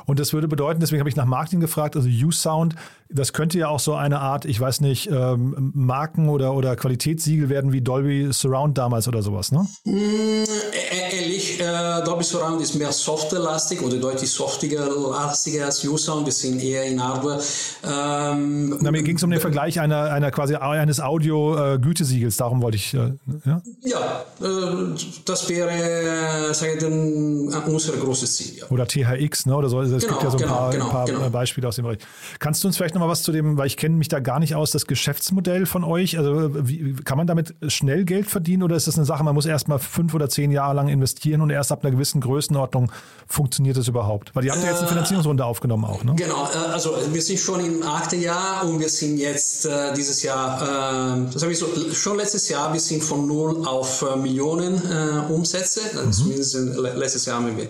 Und 0.05 0.19
das 0.19 0.33
würde 0.33 0.47
bedeuten, 0.47 0.79
deswegen 0.79 0.99
habe 0.99 1.09
ich 1.09 1.15
nach 1.15 1.25
Marketing 1.25 1.59
gefragt, 1.59 1.95
also 1.95 2.07
U-Sound 2.07 2.75
das 3.11 3.33
könnte 3.33 3.57
ja 3.57 3.69
auch 3.69 3.79
so 3.79 3.95
eine 3.95 4.19
Art, 4.19 4.45
ich 4.45 4.59
weiß 4.59 4.81
nicht, 4.81 5.09
ähm, 5.11 5.71
Marken- 5.73 6.29
oder, 6.29 6.53
oder 6.53 6.75
Qualitätssiegel 6.75 7.49
werden 7.49 7.71
wie 7.73 7.81
Dolby 7.81 8.29
Surround 8.31 8.77
damals 8.77 9.07
oder 9.07 9.23
sowas, 9.23 9.51
ne? 9.51 9.65
Mm, 9.85 10.43
ehrlich, 11.11 11.59
äh, 11.59 12.03
Dolby 12.05 12.23
Surround 12.23 12.61
ist 12.61 12.75
mehr 12.75 12.91
softwarelastig 12.91 13.81
oder 13.81 13.97
deutlich 13.97 14.29
softiger 14.29 14.83
als 15.65 15.83
U-Sound. 15.83 16.27
Wir 16.27 16.33
sind 16.33 16.61
eher 16.61 16.85
in 16.85 17.03
Hardware. 17.03 17.41
Ähm, 17.83 18.77
Na, 18.79 18.91
mir 18.91 19.01
ging 19.01 19.15
es 19.15 19.23
um 19.23 19.31
den 19.31 19.41
Vergleich 19.41 19.79
einer, 19.79 20.11
einer 20.11 20.29
quasi 20.29 20.55
eines 20.55 20.99
Audio-Gütesiegels, 20.99 22.37
darum 22.37 22.61
wollte 22.61 22.77
ich. 22.77 22.93
Äh, 22.93 23.13
ja, 23.45 23.61
ja 23.81 24.25
äh, 24.39 24.95
das 25.25 25.49
wäre, 25.49 25.71
äh, 25.71 26.53
sage 26.53 26.73
ich, 26.73 26.79
dann, 26.79 27.47
unser 27.65 27.93
großes 27.93 28.35
Ziel. 28.35 28.59
Ja. 28.59 28.65
Oder 28.69 28.87
THX, 28.87 29.47
ne? 29.47 29.55
Oder 29.55 29.69
so. 29.69 29.81
Es 29.99 30.05
genau, 30.05 30.19
gibt 30.19 30.23
ja 30.23 30.31
so 30.31 30.37
ein 30.37 30.43
genau, 30.43 30.53
paar, 30.55 30.71
genau, 30.71 30.85
ein 30.85 30.91
paar 30.91 31.05
genau. 31.05 31.29
Beispiele 31.29 31.67
aus 31.67 31.75
dem 31.75 31.85
Bereich. 31.85 31.99
Kannst 32.39 32.63
du 32.63 32.67
uns 32.67 32.77
vielleicht 32.77 32.95
noch 32.95 33.01
mal 33.01 33.07
was 33.07 33.23
zu 33.23 33.31
dem, 33.31 33.57
weil 33.57 33.67
ich 33.67 33.77
kenne 33.77 33.95
mich 33.95 34.07
da 34.07 34.19
gar 34.19 34.39
nicht 34.39 34.55
aus, 34.55 34.71
das 34.71 34.87
Geschäftsmodell 34.87 35.65
von 35.65 35.83
euch. 35.83 36.17
Also 36.17 36.51
wie, 36.67 36.95
kann 37.03 37.17
man 37.17 37.27
damit 37.27 37.55
schnell 37.67 38.05
Geld 38.05 38.29
verdienen 38.29 38.63
oder 38.63 38.75
ist 38.75 38.87
das 38.87 38.95
eine 38.95 39.05
Sache, 39.05 39.23
man 39.23 39.35
muss 39.35 39.45
erst 39.45 39.67
mal 39.67 39.79
fünf 39.79 40.13
oder 40.13 40.29
zehn 40.29 40.51
Jahre 40.51 40.75
lang 40.75 40.87
investieren 40.87 41.41
und 41.41 41.49
erst 41.49 41.71
ab 41.71 41.83
einer 41.83 41.91
gewissen 41.91 42.21
Größenordnung 42.21 42.91
funktioniert 43.27 43.77
das 43.77 43.87
überhaupt? 43.87 44.35
Weil 44.35 44.45
ihr 44.45 44.51
habt 44.51 44.63
ja 44.63 44.69
jetzt 44.69 44.79
eine 44.79 44.87
äh, 44.87 44.91
Finanzierungsrunde 44.91 45.45
aufgenommen 45.45 45.85
auch, 45.85 46.03
ne? 46.03 46.15
Genau, 46.15 46.45
äh, 46.45 46.71
also 46.73 46.95
wir 47.11 47.21
sind 47.21 47.39
schon 47.39 47.59
im 47.63 47.83
achten 47.83 48.21
Jahr 48.21 48.65
und 48.65 48.79
wir 48.79 48.89
sind 48.89 49.17
jetzt 49.17 49.65
äh, 49.65 49.93
dieses 49.93 50.23
Jahr, 50.23 50.61
äh, 50.61 51.31
das 51.31 51.41
habe 51.41 51.51
ich 51.51 51.59
so, 51.59 51.67
schon 51.93 52.17
letztes 52.17 52.49
Jahr, 52.49 52.71
wir 52.73 52.79
sind 52.79 53.03
von 53.03 53.27
null 53.27 53.65
auf 53.65 54.01
äh, 54.01 54.15
Millionen 54.15 54.75
äh, 54.75 55.31
Umsätze, 55.31 55.81
mhm. 55.93 56.11
zumindest 56.11 56.55
letztes 56.95 57.25
Jahr 57.25 57.37
haben 57.37 57.57
wir 57.57 57.67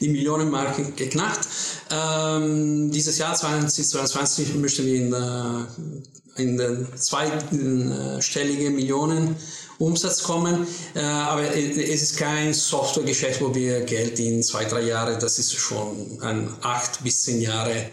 die 0.00 0.08
Millionenmarke 0.08 0.92
geknackt. 0.96 1.48
Ähm, 1.90 2.90
dieses 2.90 3.18
Jahr 3.18 3.34
2022 3.34 4.54
möchten 4.54 4.86
wir 4.86 4.94
in, 4.94 5.12
äh, 5.12 6.42
in 6.42 6.56
den 6.56 6.86
zweistelligen 6.96 8.74
Millionen 8.74 9.36
Umsatz 9.78 10.22
kommen. 10.22 10.66
Äh, 10.94 11.00
aber 11.00 11.42
es 11.54 12.02
ist 12.02 12.16
kein 12.16 12.54
Softwaregeschäft, 12.54 13.40
wo 13.40 13.54
wir 13.54 13.80
Geld 13.82 14.18
in 14.18 14.42
zwei, 14.42 14.64
drei 14.64 14.82
Jahre, 14.82 15.18
das 15.18 15.38
ist 15.38 15.54
schon 15.54 16.18
ein 16.22 16.48
acht 16.62 17.02
bis 17.02 17.24
zehn 17.24 17.40
Jahre 17.40 17.90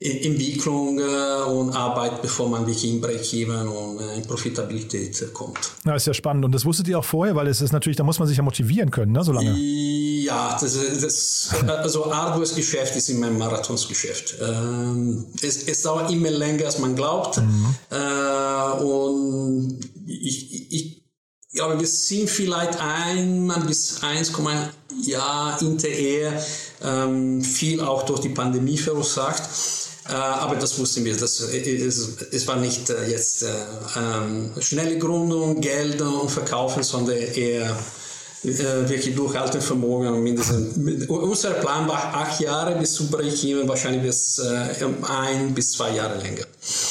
Entwicklung 0.00 1.00
äh, 1.00 1.50
und 1.50 1.72
Arbeit, 1.72 2.22
bevor 2.22 2.48
man 2.48 2.60
wirklich 2.60 2.84
in 2.88 3.00
Break-Even 3.00 3.66
und 3.66 3.98
äh, 3.98 4.14
in 4.16 4.22
Profitabilität 4.22 5.34
kommt. 5.34 5.58
Ja, 5.84 5.96
ist 5.96 6.06
ja 6.06 6.14
spannend. 6.14 6.44
Und 6.44 6.52
das 6.52 6.64
wusstet 6.64 6.86
ihr 6.86 7.00
auch 7.00 7.04
vorher, 7.04 7.34
weil 7.34 7.48
es 7.48 7.60
ist 7.60 7.72
natürlich, 7.72 7.96
da 7.96 8.04
muss 8.04 8.20
man 8.20 8.28
sich 8.28 8.36
ja 8.36 8.44
motivieren 8.44 8.92
können, 8.92 9.10
ne, 9.10 9.24
so 9.24 9.32
lange. 9.32 9.50
Ja, 10.28 10.58
das, 10.60 10.76
das, 11.00 11.50
also 11.66 12.14
Hardwares 12.14 12.54
Geschäft 12.54 12.94
ist 12.96 13.08
immer 13.08 13.28
ein 13.28 13.38
Marathonsgeschäft. 13.38 14.34
Ähm, 14.42 15.24
es, 15.40 15.62
es, 15.62 15.80
dauert 15.82 16.10
immer 16.10 16.30
länger, 16.30 16.66
als 16.66 16.78
man 16.78 16.94
glaubt. 16.94 17.38
Mhm. 17.38 17.74
Äh, 17.90 18.82
und 18.82 19.80
ich, 20.06 20.70
ich 20.70 21.02
glaube, 21.54 21.80
wir 21.80 21.86
sind 21.86 22.28
vielleicht 22.28 22.78
einmal 22.78 23.60
bis 23.62 24.02
1, 24.02 24.32
ja, 25.02 25.56
hinterher, 25.58 26.44
ähm, 26.82 27.40
viel 27.40 27.80
auch 27.80 28.02
durch 28.02 28.20
die 28.20 28.28
Pandemie 28.28 28.76
verursacht. 28.76 29.44
Äh, 30.10 30.12
aber 30.12 30.56
das 30.56 30.78
wussten 30.78 31.06
wir. 31.06 31.16
Das, 31.16 31.40
äh, 31.40 31.86
es, 31.86 32.18
es 32.32 32.46
war 32.46 32.56
nicht 32.56 32.90
äh, 32.90 33.10
jetzt 33.10 33.46
ähm, 33.96 34.50
schnelle 34.60 34.98
Gründung, 34.98 35.62
Geld 35.62 36.02
und 36.02 36.30
Verkaufen, 36.30 36.82
sondern 36.82 37.16
eher 37.16 37.70
äh, 37.70 37.74
wirklich 38.42 39.14
Durchhaltevermögen 39.14 40.14
und 40.14 40.22
mindestens. 40.22 41.08
Unser 41.08 41.50
Plan 41.54 41.88
war 41.88 42.14
acht 42.14 42.40
Jahre 42.40 42.78
bis 42.78 42.94
zu 42.94 43.08
Break-Even, 43.08 43.68
wahrscheinlich 43.68 44.02
bis 44.02 44.38
äh, 44.38 44.84
ein 45.08 45.54
bis 45.54 45.72
zwei 45.72 45.90
Jahre 45.90 46.18
länger. 46.18 46.44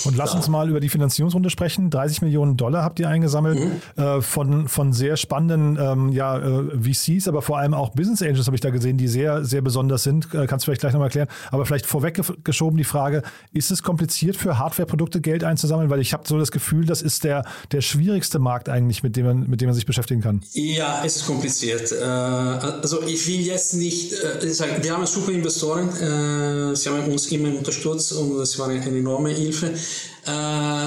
Und 0.06 0.16
lass 0.16 0.34
uns 0.34 0.48
mal 0.48 0.70
über 0.70 0.80
die 0.80 0.90
Finanzierungsrunde 0.90 1.50
sprechen. 1.50 1.90
30 1.90 2.22
Millionen 2.22 2.58
Dollar 2.58 2.84
habt 2.84 3.00
ihr 3.00 3.10
eingesammelt 3.10 3.60
mhm. 3.60 4.02
äh, 4.02 4.22
von, 4.22 4.68
von 4.68 4.94
sehr 4.94 5.18
spannenden 5.18 5.78
ähm, 5.80 6.10
ja, 6.10 6.38
äh, 6.38 6.64
VCs, 6.80 7.28
aber 7.28 7.42
vor 7.42 7.58
allem 7.58 7.74
auch 7.74 7.90
Business 7.90 8.22
Angels 8.22 8.46
habe 8.46 8.56
ich 8.56 8.62
da 8.62 8.70
gesehen, 8.70 8.98
die 8.98 9.08
sehr, 9.08 9.44
sehr 9.44 9.62
besonders 9.62 10.04
sind. 10.04 10.34
Äh, 10.34 10.48
kannst 10.48 10.64
du 10.64 10.68
vielleicht 10.68 10.82
gleich 10.82 10.94
nochmal 10.94 11.08
erklären. 11.08 11.28
Aber 11.52 11.66
vielleicht 11.66 11.86
vorweggeschoben 11.86 12.78
die 12.78 12.84
Frage, 12.84 13.24
ist 13.52 13.72
es 13.72 13.84
kompliziert 13.84 14.36
für 14.36 14.58
Hardware-Produkte 14.58 15.22
Geld 15.22 15.44
einzusammeln? 15.44 15.90
Weil 15.90 16.00
ich 16.00 16.14
habe 16.14 16.24
so 16.28 16.38
das 16.38 16.52
Gefühl, 16.52 16.86
das 16.86 17.02
ist 17.02 17.24
der, 17.24 17.46
der 17.72 17.82
schwierigste 17.82 18.40
Markt 18.40 18.70
eigentlich, 18.70 19.04
mit 19.04 19.16
dem, 19.16 19.26
man, 19.26 19.50
mit 19.50 19.62
dem 19.62 19.68
man 19.68 19.76
sich 19.76 19.86
beschäftigen 19.86 20.22
kann. 20.22 20.42
Ja, 20.54 21.02
es 21.06 21.18
ist 21.18 21.28
kompliziert. 21.28 21.92
Äh, 21.92 22.04
also 22.04 23.02
ich 23.04 23.28
will 23.28 23.42
jetzt 23.42 23.74
nicht 23.76 24.14
äh, 24.14 24.50
sagen, 24.50 24.72
wir 24.82 24.94
haben 24.94 25.06
super 25.06 25.32
Investoren, 25.32 25.90
äh, 25.90 26.76
sie 26.76 26.90
haben 26.90 27.12
uns 27.12 27.28
immer 27.32 27.50
unterstützt 27.58 28.14
und 28.14 28.38
das 28.38 28.58
war 28.60 28.70
eine 28.70 28.86
enorme 28.86 29.30
Hilfe. 29.30 29.67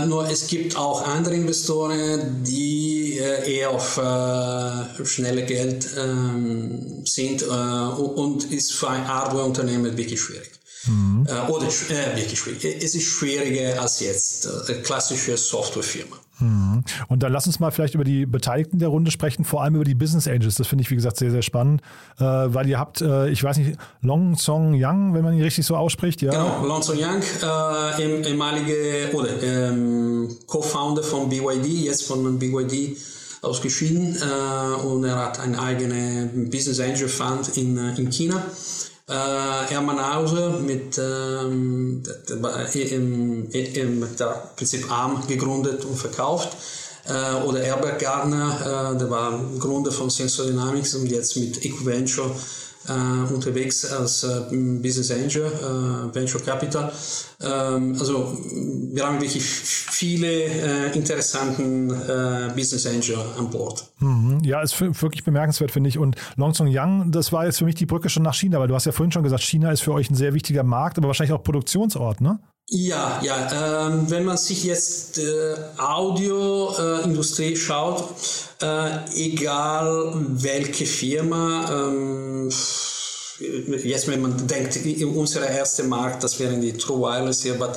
Nur 0.07 0.29
es 0.29 0.47
gibt 0.49 0.77
auch 0.77 1.07
andere 1.07 1.35
Investoren, 1.35 2.45
die 2.45 3.19
eher 3.19 3.71
auf 3.71 3.99
schnelle 5.05 5.45
Geld 5.47 5.89
ähm, 5.99 7.03
sind 7.07 7.43
und 7.43 8.53
ist 8.53 8.73
für 8.73 8.91
ein 8.91 9.09
Hardware-Unternehmen 9.09 9.97
wirklich 9.97 10.21
schwierig. 10.21 10.60
Mhm. 10.87 11.27
oder 11.49 11.67
wirklich 11.67 12.39
schwierig. 12.39 12.65
Es 12.83 12.95
ist 12.95 13.05
schwieriger 13.05 13.81
als 13.81 14.01
jetzt 14.01 14.49
eine 14.69 14.81
klassische 14.81 15.37
Softwarefirma. 15.37 16.17
Mhm. 16.41 16.85
Und 17.09 17.23
dann 17.23 17.33
lass 17.33 17.47
uns 17.47 17.61
mal 17.61 17.71
vielleicht 17.71 17.95
über 17.95 18.05
die 18.05 18.27
Beteiligten 18.27 18.79
der 18.79 18.89
Runde 18.89 19.11
sprechen, 19.11 19.45
vor 19.45 19.63
allem 19.63 19.75
über 19.77 19.85
die 19.85 19.95
Business 19.95 20.27
Angels. 20.27 20.55
Das 20.55 20.67
finde 20.67 20.83
ich, 20.83 20.91
wie 20.91 20.95
gesagt, 20.95 21.19
sehr, 21.19 21.31
sehr 21.31 21.43
spannend, 21.43 21.83
äh, 22.19 22.25
weil 22.25 22.69
ihr 22.69 22.79
habt, 22.79 23.01
äh, 23.01 23.29
ich 23.29 23.43
weiß 23.43 23.59
nicht, 23.59 23.79
Long 24.01 24.37
Song 24.37 24.75
Yang, 24.75 25.15
wenn 25.15 25.23
man 25.23 25.35
ihn 25.35 25.43
richtig 25.43 25.67
so 25.67 25.77
ausspricht, 25.77 26.23
ja? 26.23 26.31
Genau, 26.31 26.65
Long 26.65 26.83
Song 26.83 26.99
Yang, 26.99 27.23
äh, 27.43 28.27
ehemalige 28.27 29.11
oder 29.13 29.43
ähm, 29.43 30.29
Co-Founder 30.47 31.03
von 31.03 31.29
BYD, 31.29 31.85
jetzt 31.85 32.07
von 32.07 32.39
BYD 32.39 32.97
ausgeschieden 33.43 34.17
äh, 34.17 34.83
und 34.83 35.05
er 35.05 35.17
hat 35.17 35.41
einen 35.41 35.57
eigenen 35.57 36.51
Business 36.51 36.79
Angel 36.81 37.09
Fund 37.09 37.57
in, 37.57 37.77
äh, 37.77 37.99
in 37.99 38.11
China. 38.11 38.43
Äh, 39.11 39.13
Hermann 39.13 40.15
Hauser 40.15 40.51
mit 40.61 40.97
ähm, 40.97 42.01
im, 42.75 43.51
im, 43.51 44.17
der 44.17 44.51
Prinzip 44.55 44.89
Arm 44.89 45.27
gegründet 45.27 45.85
und 45.85 45.97
verkauft. 45.97 46.57
Äh, 47.09 47.45
oder 47.45 47.61
Herbert 47.61 47.99
Gardner, 47.99 48.93
äh, 48.95 48.99
der 48.99 49.11
war 49.11 49.41
Gründer 49.59 49.91
von 49.91 50.11
Sensor 50.11 50.47
Dynamics 50.47 50.95
und 50.95 51.11
jetzt 51.11 51.37
mit 51.37 51.65
Equiventure 51.65 52.31
äh, 52.31 52.70
unterwegs 52.89 53.85
als 53.93 54.25
äh, 54.25 54.41
Business 54.51 55.11
Angel, 55.11 55.45
äh, 55.45 56.15
Venture 56.15 56.41
Capital. 56.41 56.91
Ähm, 57.43 57.97
also 57.99 58.39
wir 58.93 59.07
haben 59.07 59.21
wirklich 59.21 59.43
viele 59.43 60.45
äh, 60.45 60.97
interessanten 60.97 61.91
äh, 61.91 62.51
Business 62.55 62.87
Angel 62.87 63.19
an 63.39 63.51
Bord. 63.51 63.85
Mhm. 63.99 64.41
Ja, 64.43 64.63
ist 64.63 64.81
wirklich 64.81 65.25
bemerkenswert, 65.25 65.71
finde 65.71 65.89
ich. 65.89 65.99
Und 65.99 66.17
Longsong 66.37 66.69
Yang, 66.69 67.13
das 67.13 67.33
war 67.33 67.45
jetzt 67.45 67.59
für 67.59 67.65
mich 67.65 67.75
die 67.75 67.87
Brücke 67.87 68.09
schon 68.09 68.23
nach 68.23 68.35
China, 68.35 68.59
weil 68.61 68.69
du 68.69 68.75
hast 68.75 68.87
ja 68.87 68.93
vorhin 68.93 69.13
schon 69.13 69.23
gesagt, 69.23 69.43
China 69.43 69.71
ist 69.71 69.83
für 69.83 69.93
euch 69.93 70.11
ein 70.11 70.15
sehr 70.15 70.33
wichtiger 70.33 70.63
Markt, 70.63 70.97
aber 70.97 71.09
wahrscheinlich 71.09 71.35
auch 71.35 71.43
Produktionsort, 71.43 72.21
ne? 72.21 72.41
Ja, 72.73 73.21
ja. 73.25 73.89
Ähm, 73.89 74.09
wenn 74.11 74.25
man 74.25 74.37
sich 74.37 74.63
jetzt 74.63 75.19
äh, 75.19 75.57
Audioindustrie 75.77 77.55
äh, 77.55 77.57
schaut, 77.57 78.15
äh, 78.63 79.11
egal 79.13 80.15
welche 80.29 80.87
Firma, 80.87 81.69
ähm, 81.89 82.49
jetzt 83.41 84.07
wenn 84.07 84.23
man 84.23 84.47
denkt, 84.47 84.79
unser 85.03 85.49
erster 85.49 85.83
Markt, 85.83 86.23
das 86.23 86.39
wären 86.39 86.61
die 86.61 86.75
True 86.75 87.01
Wireless 87.01 87.43
hier, 87.43 87.55
aber 87.55 87.73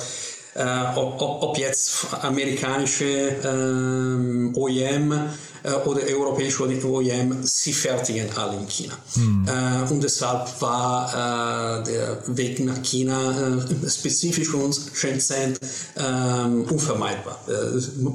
äh, 0.54 0.96
ob, 0.96 1.20
ob, 1.20 1.42
ob, 1.42 1.58
jetzt 1.58 2.06
amerikanische 2.22 3.36
ähm, 3.44 4.52
OEM 4.56 5.12
äh, 5.64 5.72
oder 5.88 6.02
europäische 6.02 6.62
OEM, 6.62 7.38
sie 7.42 7.72
fertigen 7.72 8.28
alle 8.36 8.58
in 8.58 8.68
China. 8.68 8.94
Mhm. 9.16 9.48
Äh, 9.48 9.92
und 9.92 10.04
deshalb 10.04 10.60
war 10.60 11.80
äh, 11.80 11.84
der 11.84 12.18
Weg 12.26 12.60
nach 12.60 12.82
China 12.82 13.64
spezifisch 13.88 14.48
für 14.48 14.58
uns 14.58 14.90
Shenzhen 14.92 15.56
ähm, 15.96 16.66
unvermeidbar. 16.70 17.38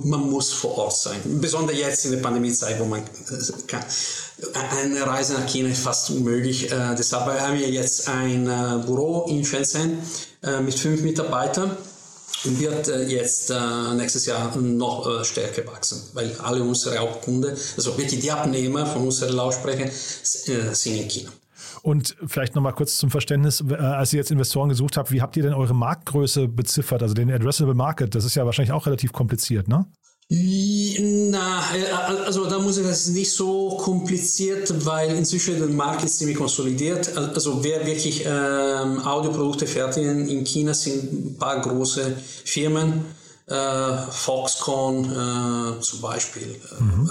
Man 0.03 0.29
muss 0.29 0.53
vor 0.53 0.77
Ort 0.77 0.95
sein. 0.95 1.17
Besonders 1.41 1.77
jetzt 1.77 2.05
in 2.05 2.11
der 2.11 2.19
Pandemiezeit, 2.19 2.79
wo 2.79 2.85
man 2.85 3.01
kann. 3.67 3.83
Eine 4.53 5.05
Reise 5.05 5.33
nach 5.33 5.47
China 5.47 5.69
ist 5.69 5.81
fast 5.81 6.09
unmöglich. 6.11 6.69
deshalb 6.97 7.25
haben 7.41 7.59
wir 7.59 7.69
jetzt 7.69 8.07
ein 8.07 8.45
Büro 8.85 9.25
in 9.27 9.43
Shenzhen 9.43 9.97
mit 10.63 10.75
fünf 10.75 11.01
Mitarbeitern 11.01 11.75
wird 12.43 12.87
äh, 12.87 13.03
jetzt 13.03 13.49
äh, 13.49 13.93
nächstes 13.95 14.25
Jahr 14.25 14.55
noch 14.57 15.07
äh, 15.07 15.23
stärker 15.23 15.65
wachsen, 15.67 16.01
weil 16.13 16.35
alle 16.41 16.63
unsere 16.63 16.97
Hauptkunden, 16.97 17.51
also 17.51 17.97
wirklich 17.97 18.21
die 18.21 18.31
Abnehmer 18.31 18.85
von 18.85 19.03
unseren 19.03 19.35
Lautsprechern, 19.35 19.89
sind 19.91 20.95
in 20.95 21.09
China. 21.09 21.29
Und 21.81 22.15
vielleicht 22.25 22.55
nochmal 22.55 22.73
kurz 22.73 22.97
zum 22.97 23.09
Verständnis, 23.09 23.63
als 23.71 24.11
ihr 24.11 24.17
jetzt 24.17 24.31
Investoren 24.31 24.69
gesucht 24.69 24.97
habt, 24.97 25.11
wie 25.11 25.21
habt 25.21 25.37
ihr 25.37 25.43
denn 25.43 25.53
eure 25.53 25.73
Marktgröße 25.73 26.47
beziffert, 26.47 27.01
also 27.01 27.13
den 27.13 27.31
Addressable 27.31 27.73
Market? 27.73 28.15
Das 28.15 28.25
ist 28.25 28.35
ja 28.35 28.45
wahrscheinlich 28.45 28.73
auch 28.73 28.85
relativ 28.85 29.13
kompliziert, 29.13 29.67
ne? 29.67 29.85
Na, 30.31 31.63
also 32.23 32.45
da 32.45 32.59
muss 32.59 32.77
ich 32.77 32.85
das 32.85 33.07
nicht 33.07 33.31
so 33.31 33.77
kompliziert, 33.77 34.85
weil 34.85 35.15
inzwischen 35.15 35.57
der 35.57 35.67
Markt 35.69 36.03
ist 36.03 36.19
ziemlich 36.19 36.37
konsolidiert. 36.37 37.17
Also 37.17 37.63
wer 37.63 37.83
wirklich 37.87 38.25
ähm, 38.27 39.01
Audioprodukte 39.01 39.65
fertigen 39.65 40.27
in 40.27 40.43
China 40.43 40.75
sind 40.75 41.11
ein 41.13 41.37
paar 41.39 41.59
große 41.61 42.15
Firmen. 42.45 43.05
Äh, 43.47 43.97
Foxconn 44.11 45.05
äh, 45.05 45.81
zum 45.81 46.01
Beispiel, 46.01 46.55
äh, 46.77 46.83
mhm. 46.83 47.09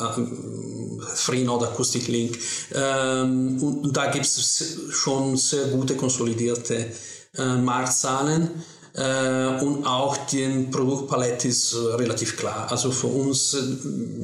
äh, 1.01 1.17
Freenode 1.17 1.67
Acoustic 1.67 2.07
Link. 2.07 2.39
Ähm, 2.73 3.61
und 3.61 3.97
da 3.97 4.13
gibt 4.13 4.27
es 4.27 4.79
schon 4.91 5.37
sehr 5.37 5.65
gute 5.65 5.97
konsolidierte 5.97 6.93
äh, 7.37 7.57
Marktzahlen. 7.57 8.51
Äh, 8.99 9.63
und 9.63 9.87
auch 9.87 10.17
die 10.27 10.67
Produktpalette 10.71 11.47
ist 11.49 11.73
äh, 11.73 11.95
relativ 11.95 12.37
klar. 12.37 12.67
Also 12.69 12.91
für 12.91 13.07
uns, 13.07 13.55
äh, 13.55 13.63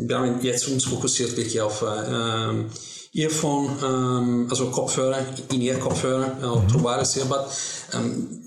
wir 0.09 0.19
haben 0.19 0.41
jetzt 0.43 0.67
uns 0.67 0.85
fokussiert 0.85 1.37
wirklich 1.37 1.61
auf 1.61 1.85
Earphone, 3.15 3.71
ähm, 3.85 4.47
also 4.51 4.71
Kopfhörer, 4.71 5.25
In-Ear-Kopfhörer, 5.53 6.65
mhm. 6.65 6.83
Wireless 6.83 7.19
Earbud. 7.19 7.47
Ähm, 7.93 8.41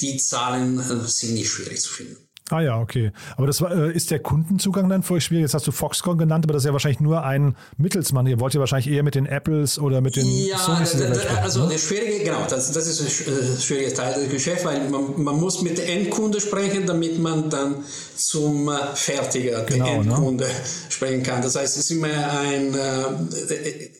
die 0.00 0.16
Zahlen 0.16 0.80
sind 1.06 1.34
nicht 1.34 1.50
schwierig 1.50 1.80
zu 1.80 1.90
finden. 1.90 2.25
Ah 2.50 2.60
ja, 2.60 2.78
okay. 2.78 3.10
Aber 3.36 3.48
das 3.48 3.60
war, 3.60 3.72
äh, 3.72 3.92
ist 3.92 4.12
der 4.12 4.20
Kundenzugang 4.20 4.88
dann 4.88 5.02
für 5.02 5.14
euch 5.14 5.24
schwierig? 5.24 5.42
Jetzt 5.42 5.54
hast 5.54 5.66
du 5.66 5.72
Foxconn 5.72 6.16
genannt, 6.16 6.44
aber 6.44 6.52
das 6.52 6.62
ist 6.62 6.66
ja 6.66 6.72
wahrscheinlich 6.72 7.00
nur 7.00 7.24
ein 7.24 7.56
Mittelsmann. 7.76 8.26
Ihr 8.28 8.38
wollt 8.38 8.54
ja 8.54 8.60
wahrscheinlich 8.60 8.88
eher 8.88 9.02
mit 9.02 9.16
den 9.16 9.26
Apples 9.26 9.80
oder 9.80 10.00
mit 10.00 10.14
den 10.14 10.26
ja, 10.26 10.56
Sonys 10.56 10.92
da, 10.92 11.08
da, 11.08 11.42
also 11.42 11.64
ne? 11.64 11.70
der 11.70 11.78
schwierige, 11.78 12.24
genau, 12.24 12.46
das, 12.48 12.70
das 12.70 12.86
ist 12.86 13.00
ein 13.00 13.60
schwieriger 13.60 13.94
Teil 13.94 14.14
des 14.14 14.30
Geschäfts, 14.30 14.64
weil 14.64 14.88
man, 14.88 15.20
man 15.20 15.40
muss 15.40 15.60
mit 15.62 15.76
dem 15.78 15.88
Endkunde 15.88 16.40
sprechen, 16.40 16.86
damit 16.86 17.18
man 17.18 17.50
dann 17.50 17.84
zum 18.14 18.68
äh, 18.68 18.94
Fertiger, 18.94 19.64
genau, 19.64 19.86
Endkunde 19.86 20.44
ne? 20.44 20.50
sprechen 20.88 21.24
kann. 21.24 21.42
Das 21.42 21.56
heißt, 21.56 21.76
es 21.76 21.90
ist 21.90 21.90
immer 21.90 22.08
ein, 22.08 22.72
äh, 22.74 23.90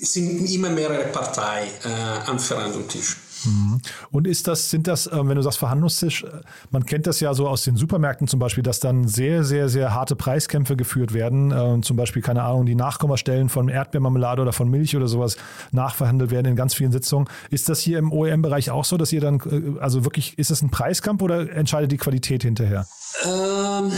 es 0.00 0.14
sind 0.14 0.50
immer 0.50 0.70
mehrere 0.70 1.04
Parteien 1.08 1.68
äh, 1.84 2.30
am 2.30 2.38
Verhandlungstisch. 2.38 3.16
Mhm. 3.44 3.80
Und 4.10 4.26
ist 4.26 4.48
das, 4.48 4.70
sind 4.70 4.86
das, 4.86 5.06
äh, 5.06 5.10
wenn 5.22 5.36
du 5.36 5.42
sagst 5.42 5.58
Verhandlungstisch, 5.58 6.24
äh, 6.24 6.28
man 6.70 6.84
kennt 6.86 7.06
das 7.06 7.20
ja 7.20 7.34
so 7.34 7.48
aus 7.48 7.64
den 7.64 7.76
Supermärkten 7.76 8.26
zum 8.26 8.40
Beispiel, 8.40 8.62
dass 8.62 8.80
dann 8.80 9.08
sehr, 9.08 9.44
sehr, 9.44 9.68
sehr 9.68 9.94
harte 9.94 10.16
Preiskämpfe 10.16 10.76
geführt 10.76 11.12
werden. 11.12 11.50
Äh, 11.50 11.80
zum 11.82 11.96
Beispiel, 11.96 12.22
keine 12.22 12.42
Ahnung, 12.42 12.66
die 12.66 12.74
Nachkommastellen 12.74 13.48
von 13.48 13.68
Erdbeermarmelade 13.68 14.42
oder 14.42 14.52
von 14.52 14.68
Milch 14.68 14.96
oder 14.96 15.08
sowas 15.08 15.36
nachverhandelt 15.72 16.30
werden 16.30 16.46
in 16.46 16.56
ganz 16.56 16.74
vielen 16.74 16.92
Sitzungen. 16.92 17.28
Ist 17.50 17.68
das 17.68 17.80
hier 17.80 17.98
im 17.98 18.12
OEM-Bereich 18.12 18.70
auch 18.70 18.84
so, 18.84 18.96
dass 18.96 19.12
ihr 19.12 19.20
dann, 19.20 19.78
also 19.80 20.04
wirklich, 20.04 20.38
ist 20.38 20.50
das 20.50 20.62
ein 20.62 20.70
Preiskampf 20.70 21.22
oder 21.22 21.50
entscheidet 21.50 21.92
die 21.92 21.96
Qualität 21.96 22.42
hinterher? 22.42 22.86
Ähm, 23.24 23.92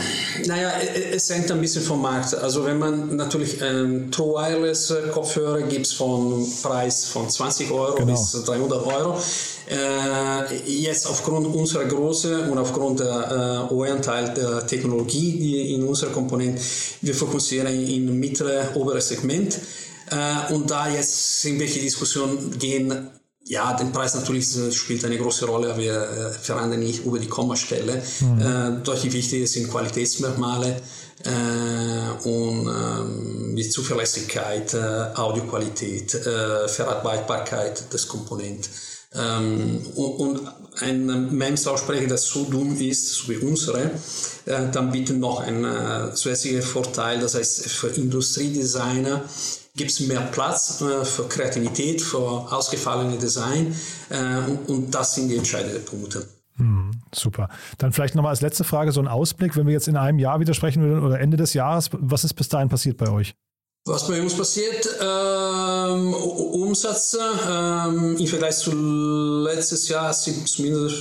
naja, 0.47 0.71
es 1.13 1.31
hängt 1.31 1.51
ein 1.51 1.61
bisschen 1.61 1.83
vom 1.83 2.03
Markt. 2.03 2.35
Also 2.35 2.65
wenn 2.65 2.79
man 2.79 3.17
natürlich 3.17 3.61
ähm, 3.61 4.11
True 4.11 4.35
Wireless 4.35 4.93
Kopfhörer 5.13 5.63
gibt 5.63 5.87
es 5.87 5.93
von 5.93 6.47
Preis 6.63 7.07
von 7.07 7.29
20 7.29 7.71
Euro 7.71 7.95
genau. 7.95 8.13
bis 8.13 8.33
300 8.33 8.87
Euro. 8.87 9.19
Äh, 9.69 10.57
jetzt 10.67 11.07
aufgrund 11.07 11.47
unserer 11.55 11.85
Größe 11.85 12.51
und 12.51 12.59
aufgrund 12.59 13.01
der 13.01 13.69
äh, 13.69 13.71
hohen 13.71 14.03
Teil 14.03 14.35
der 14.35 14.67
Technologie, 14.67 15.39
die 15.39 15.75
in 15.75 15.85
unserer 15.85 16.11
Komponente, 16.11 16.61
wir 17.01 17.15
fokussieren 17.15 17.69
in 17.69 18.19
mittlere, 18.19 18.71
obere 18.75 19.01
Segment. 19.01 19.59
Äh, 20.11 20.53
und 20.53 20.71
da 20.71 20.89
jetzt 20.89 21.45
irgendwelche 21.45 21.81
Diskussionen 21.81 22.59
gehen, 22.59 23.11
ja, 23.45 23.73
der 23.75 23.87
Preis 23.87 24.15
natürlich 24.15 24.47
spielt 24.73 25.05
eine 25.05 25.19
große 25.19 25.47
Rolle, 25.47 25.71
aber 25.71 25.79
wir 25.79 26.03
äh, 26.03 26.31
verhandeln 26.33 26.81
nicht 26.81 27.05
über 27.05 27.19
die 27.19 27.29
Kommastelle. 27.29 28.03
Mhm. 28.21 28.41
Äh, 28.41 28.83
deutlich 28.85 29.13
wichtiger 29.13 29.47
sind 29.47 29.71
Qualitätsmerkmale 29.71 30.77
äh, 31.25 32.29
und 32.29 32.69
ähm, 32.69 33.57
die 33.57 33.69
Zuverlässigkeit, 33.69 34.75
äh, 34.75 34.79
Audioqualität, 35.15 36.15
äh, 36.15 36.69
Verarbeitbarkeit 36.69 37.93
des 37.93 38.07
Komponenten. 38.07 38.71
Ähm, 39.15 39.85
und, 39.95 40.13
und 40.13 40.41
ein 40.81 41.37
MEMS-Lautsprecher, 41.37 42.07
das 42.07 42.27
so 42.27 42.45
dumm 42.45 42.77
ist, 42.79 43.13
so 43.13 43.29
wie 43.29 43.37
unsere, 43.37 43.91
äh, 44.47 44.71
dann 44.73 44.91
bietet 44.91 45.19
noch 45.19 45.41
einen 45.41 45.65
äh, 45.65 46.15
zusätzlichen 46.15 46.63
Vorteil, 46.63 47.21
das 47.21 47.35
heißt 47.35 47.69
für 47.69 47.89
Industriedesigner 47.89 49.23
gibt 49.77 49.91
es 49.91 50.01
mehr 50.01 50.21
Platz 50.21 50.81
äh, 50.81 51.05
für 51.05 51.25
Kreativität, 51.29 52.01
für 52.01 52.19
ausgefallene 52.19 53.19
Design 53.19 53.75
äh, 54.11 54.51
und, 54.51 54.69
und, 54.69 54.91
das 54.95 55.15
sind 55.15 55.29
die 55.29 55.37
entscheidenden 55.37 55.85
Punkte. 55.85 56.27
Hm, 56.57 56.91
super. 57.15 57.49
Dann 57.79 57.93
vielleicht 57.93 58.15
nochmal 58.15 58.31
als 58.31 58.43
letzte 58.43 58.65
Frage 58.65 58.93
so 58.93 59.01
ein 59.01 59.09
Ausblick, 59.09 59.57
wenn 59.57 59.67
wir 59.67 59.73
jetzt 59.73 59.89
in 59.89 59.97
einem 59.97 60.19
Jahr 60.19 60.41
widersprechen 60.41 60.83
würden 60.83 61.05
oder 61.05 61.21
Ende 61.21 61.37
des 61.37 61.55
Jahres, 61.55 61.91
was 61.93 62.25
ist 62.25 62.35
bis 62.35 62.49
dahin 62.49 62.69
passiert 62.69 62.99
bei 62.99 63.09
euch? 63.11 63.35
Was 63.85 64.07
bei 64.07 64.23
uns 64.23 64.35
passiert, 64.35 64.89
ähm, 65.01 66.15
Umsätze 66.15 67.19
ähm, 67.51 68.17
im 68.17 68.27
Vergleich 68.29 68.57
zu 68.59 68.71
letztes 69.43 69.89
Jahr 69.89 70.13
sind 70.13 70.49
zumindest 70.49 70.99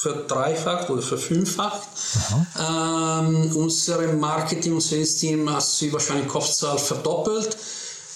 verdreifacht 0.00 0.90
oder 0.90 1.02
verfünffacht. 1.02 1.86
Ähm, 2.58 3.54
unsere 3.54 4.08
Marketing- 4.14 4.74
und 4.74 4.80
Sales-Team 4.80 5.48
hat 5.54 5.62
sich 5.62 5.92
wahrscheinlich 5.92 6.26
Kopfzahl 6.26 6.78
verdoppelt 6.78 7.56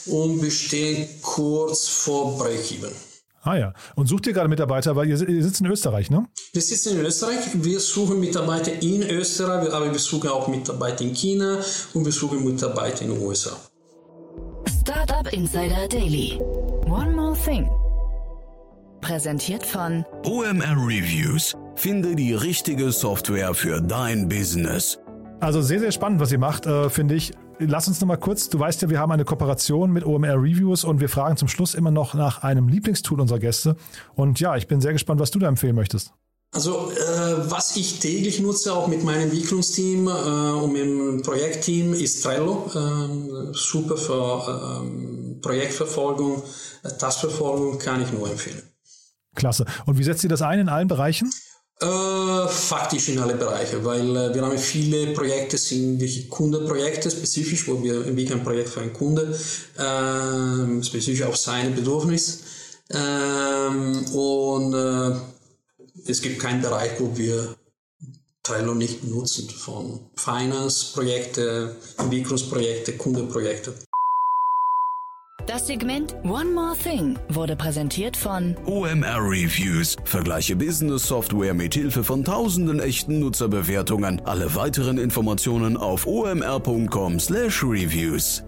und 0.06 0.42
wir 0.42 0.50
stehen 0.50 1.08
kurz 1.22 1.86
vor 1.86 2.36
Break-Even. 2.36 2.90
Ah 3.42 3.56
ja. 3.56 3.74
Und 3.94 4.08
sucht 4.08 4.26
ihr 4.26 4.32
gerade 4.32 4.48
Mitarbeiter, 4.48 4.96
weil 4.96 5.08
ihr, 5.08 5.28
ihr 5.28 5.42
sitzt 5.42 5.60
in 5.60 5.66
Österreich, 5.66 6.10
ne? 6.10 6.26
Wir 6.52 6.62
sitzen 6.62 6.98
in 6.98 7.06
Österreich. 7.06 7.38
Wir 7.54 7.78
suchen 7.78 8.18
Mitarbeiter 8.18 8.72
in 8.82 9.02
Österreich, 9.02 9.72
aber 9.72 9.90
wir 9.90 9.98
suchen 10.00 10.30
auch 10.30 10.48
Mitarbeiter 10.48 11.02
in 11.02 11.14
China 11.14 11.58
und 11.94 12.04
wir 12.04 12.12
suchen 12.12 12.44
Mitarbeiter 12.44 13.02
in 13.02 13.14
den 13.14 13.22
USA. 13.22 13.56
Startup 14.90 15.32
Insider 15.32 15.86
Daily. 15.86 16.36
One 16.86 17.14
more 17.14 17.36
thing. 17.36 17.70
Präsentiert 19.00 19.64
von 19.64 20.04
OMR 20.24 20.76
Reviews. 20.84 21.54
Finde 21.76 22.16
die 22.16 22.34
richtige 22.34 22.90
Software 22.90 23.54
für 23.54 23.80
dein 23.80 24.28
Business. 24.28 24.98
Also 25.38 25.62
sehr, 25.62 25.78
sehr 25.78 25.92
spannend, 25.92 26.18
was 26.18 26.32
ihr 26.32 26.40
macht, 26.40 26.66
äh, 26.66 26.90
finde 26.90 27.14
ich. 27.14 27.32
lass 27.60 27.86
uns 27.86 28.00
noch 28.00 28.08
mal 28.08 28.16
kurz, 28.16 28.48
du 28.48 28.58
weißt 28.58 28.82
ja, 28.82 28.90
wir 28.90 28.98
haben 28.98 29.12
eine 29.12 29.24
Kooperation 29.24 29.92
mit 29.92 30.04
OMR 30.04 30.42
Reviews 30.42 30.82
und 30.82 31.00
wir 31.00 31.08
fragen 31.08 31.36
zum 31.36 31.46
Schluss 31.46 31.74
immer 31.74 31.92
noch 31.92 32.14
nach 32.14 32.42
einem 32.42 32.66
Lieblingstool 32.66 33.20
unserer 33.20 33.38
Gäste. 33.38 33.76
Und 34.16 34.40
ja, 34.40 34.56
ich 34.56 34.66
bin 34.66 34.80
sehr 34.80 34.92
gespannt, 34.92 35.20
was 35.20 35.30
du 35.30 35.38
da 35.38 35.46
empfehlen 35.46 35.76
möchtest. 35.76 36.14
Also 36.52 36.90
äh, 36.90 37.50
was 37.50 37.76
ich 37.76 38.00
täglich 38.00 38.40
nutze, 38.40 38.74
auch 38.74 38.88
mit 38.88 39.04
meinem 39.04 39.22
Entwicklungsteam 39.22 40.08
äh, 40.08 40.10
und 40.10 40.74
im 40.74 41.22
Projektteam, 41.22 41.94
ist 41.94 42.22
Trello. 42.22 42.68
Äh, 42.74 43.52
super 43.52 43.96
für 43.96 44.80
ähm, 44.82 45.38
Projektverfolgung, 45.40 46.42
äh, 46.82 46.88
Taskverfolgung, 46.88 47.78
kann 47.78 48.02
ich 48.02 48.10
nur 48.12 48.28
empfehlen. 48.28 48.62
Klasse. 49.36 49.64
Und 49.86 49.96
wie 49.98 50.02
setzt 50.02 50.24
ihr 50.24 50.30
das 50.30 50.42
ein 50.42 50.58
in 50.58 50.68
allen 50.68 50.88
Bereichen? 50.88 51.30
Äh, 51.80 52.48
faktisch 52.48 53.08
in 53.08 53.20
alle 53.20 53.34
Bereiche, 53.34 53.82
weil 53.84 54.14
äh, 54.14 54.34
wir 54.34 54.42
haben 54.42 54.58
viele 54.58 55.14
Projekte, 55.14 55.56
sind 55.56 56.00
wirklich 56.00 56.28
Kundenprojekte 56.28 57.10
spezifisch, 57.10 57.66
wo 57.68 57.82
wir 57.82 58.06
entwickeln 58.06 58.40
ein 58.40 58.44
Projekt 58.44 58.68
für 58.68 58.80
einen 58.80 58.92
Kunde, 58.92 59.34
äh, 59.78 60.82
spezifisch 60.82 61.22
auf 61.22 61.36
seine 61.36 61.70
Bedürfnis. 61.70 62.40
Ähm, 62.90 64.04
und 64.12 64.74
äh, 64.74 65.12
es 66.06 66.22
gibt 66.22 66.40
keinen 66.40 66.62
Bereich, 66.62 66.92
wo 66.98 67.16
wir 67.16 67.54
Trello 68.42 68.74
nicht 68.74 69.04
nutzen, 69.04 69.48
von 69.48 70.00
Finance-Projekte, 70.16 71.76
Entwicklungsprojekte, 71.98 72.96
Kundenprojekte. 72.96 73.74
Das 75.46 75.66
Segment 75.66 76.14
One 76.22 76.52
More 76.52 76.76
Thing 76.76 77.18
wurde 77.28 77.56
präsentiert 77.56 78.14
von 78.16 78.56
OMR 78.66 79.18
Reviews. 79.18 79.96
Vergleiche 80.04 80.54
Business 80.54 81.08
Software 81.08 81.54
mit 81.54 81.74
Hilfe 81.74 82.04
von 82.04 82.24
tausenden 82.24 82.78
echten 82.78 83.18
Nutzerbewertungen. 83.20 84.20
Alle 84.26 84.54
weiteren 84.54 84.98
Informationen 84.98 85.76
auf 85.76 86.06
omr.com/reviews. 86.06 88.44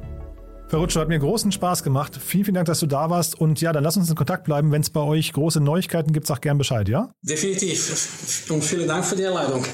Verrutscho, 0.72 1.00
hat 1.00 1.08
mir 1.08 1.18
großen 1.18 1.52
Spaß 1.52 1.82
gemacht. 1.82 2.16
Vielen, 2.16 2.46
vielen 2.46 2.54
Dank, 2.54 2.66
dass 2.66 2.80
du 2.80 2.86
da 2.86 3.10
warst. 3.10 3.38
Und 3.38 3.60
ja, 3.60 3.74
dann 3.74 3.84
lass 3.84 3.98
uns 3.98 4.08
in 4.08 4.16
Kontakt 4.16 4.44
bleiben. 4.44 4.72
Wenn 4.72 4.80
es 4.80 4.88
bei 4.88 5.00
euch 5.00 5.30
große 5.34 5.60
Neuigkeiten 5.60 6.14
gibt, 6.14 6.26
sag 6.26 6.40
gern 6.40 6.56
Bescheid, 6.56 6.88
ja? 6.88 7.12
Definitiv. 7.20 8.48
Und 8.48 8.64
vielen 8.64 8.88
Dank 8.88 9.04
für 9.04 9.14
die 9.14 9.26
Einladung. 9.26 9.66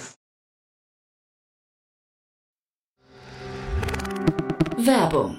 Werbung. 4.76 5.38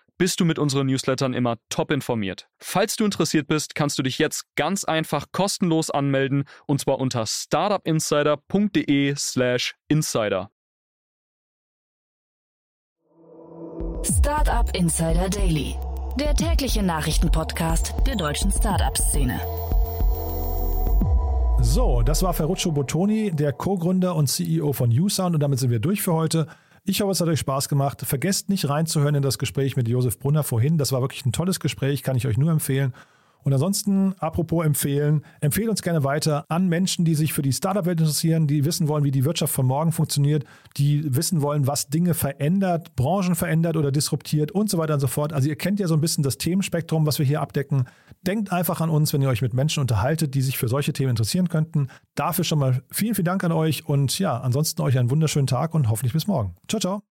bist 0.21 0.39
du 0.39 0.45
mit 0.45 0.57
unseren 0.59 0.85
Newslettern 0.85 1.33
immer 1.33 1.57
top 1.69 1.89
informiert. 1.89 2.47
Falls 2.59 2.95
du 2.95 3.05
interessiert 3.05 3.47
bist, 3.47 3.73
kannst 3.73 3.97
du 3.97 4.03
dich 4.03 4.19
jetzt 4.19 4.45
ganz 4.55 4.83
einfach 4.83 5.25
kostenlos 5.31 5.89
anmelden 5.89 6.43
und 6.67 6.79
zwar 6.79 6.99
unter 6.99 7.25
startupinsider.de/slash 7.25 9.73
insider. 9.87 10.51
Startup 14.03 14.69
Insider 14.77 15.27
Daily, 15.27 15.75
der 16.19 16.35
tägliche 16.35 16.83
Nachrichtenpodcast 16.83 17.95
der 18.05 18.15
deutschen 18.15 18.51
Startup-Szene. 18.51 19.39
So, 21.61 22.03
das 22.03 22.21
war 22.21 22.35
Ferruccio 22.35 22.71
Bottoni, 22.71 23.31
der 23.31 23.53
Co-Gründer 23.53 24.15
und 24.15 24.27
CEO 24.27 24.71
von 24.73 24.91
USound 24.91 25.33
und 25.33 25.41
damit 25.41 25.57
sind 25.57 25.71
wir 25.71 25.79
durch 25.79 26.03
für 26.03 26.13
heute. 26.13 26.45
Ich 26.83 27.01
hoffe, 27.01 27.11
es 27.11 27.21
hat 27.21 27.27
euch 27.27 27.39
Spaß 27.39 27.69
gemacht. 27.69 28.01
Vergesst 28.01 28.49
nicht 28.49 28.67
reinzuhören 28.67 29.13
in 29.13 29.21
das 29.21 29.37
Gespräch 29.37 29.75
mit 29.75 29.87
Josef 29.87 30.17
Brunner 30.17 30.43
vorhin. 30.43 30.79
Das 30.79 30.91
war 30.91 31.01
wirklich 31.01 31.23
ein 31.25 31.31
tolles 31.31 31.59
Gespräch, 31.59 32.01
kann 32.01 32.15
ich 32.15 32.25
euch 32.25 32.37
nur 32.37 32.51
empfehlen. 32.51 32.93
Und 33.43 33.53
ansonsten, 33.53 34.13
apropos 34.19 34.65
empfehlen, 34.65 35.23
empfehlt 35.39 35.69
uns 35.69 35.81
gerne 35.81 36.03
weiter 36.03 36.45
an 36.49 36.67
Menschen, 36.67 37.05
die 37.05 37.15
sich 37.15 37.33
für 37.33 37.41
die 37.41 37.53
Startup-Welt 37.53 37.99
interessieren, 37.99 38.47
die 38.47 38.65
wissen 38.65 38.87
wollen, 38.87 39.03
wie 39.03 39.11
die 39.11 39.25
Wirtschaft 39.25 39.53
von 39.53 39.65
morgen 39.65 39.91
funktioniert, 39.91 40.45
die 40.77 41.15
wissen 41.15 41.41
wollen, 41.41 41.67
was 41.67 41.87
Dinge 41.87 42.13
verändert, 42.13 42.95
Branchen 42.95 43.35
verändert 43.35 43.77
oder 43.77 43.91
disruptiert 43.91 44.51
und 44.51 44.69
so 44.69 44.77
weiter 44.77 44.95
und 44.95 44.99
so 44.99 45.07
fort. 45.07 45.33
Also 45.33 45.49
ihr 45.49 45.55
kennt 45.55 45.79
ja 45.79 45.87
so 45.87 45.95
ein 45.95 46.01
bisschen 46.01 46.23
das 46.23 46.37
Themenspektrum, 46.37 47.05
was 47.05 47.19
wir 47.19 47.25
hier 47.25 47.41
abdecken. 47.41 47.85
Denkt 48.25 48.51
einfach 48.51 48.81
an 48.81 48.89
uns, 48.89 49.13
wenn 49.13 49.21
ihr 49.21 49.29
euch 49.29 49.41
mit 49.41 49.53
Menschen 49.53 49.81
unterhaltet, 49.81 50.35
die 50.35 50.41
sich 50.41 50.57
für 50.57 50.67
solche 50.67 50.93
Themen 50.93 51.11
interessieren 51.11 51.49
könnten. 51.49 51.87
Dafür 52.15 52.43
schon 52.43 52.59
mal 52.59 52.83
vielen, 52.91 53.15
vielen 53.15 53.25
Dank 53.25 53.43
an 53.43 53.51
euch 53.51 53.85
und 53.87 54.17
ja, 54.19 54.39
ansonsten 54.39 54.81
euch 54.81 54.97
einen 54.97 55.09
wunderschönen 55.09 55.47
Tag 55.47 55.73
und 55.73 55.89
hoffentlich 55.89 56.13
bis 56.13 56.27
morgen. 56.27 56.55
Ciao, 56.67 56.79
ciao. 56.79 57.10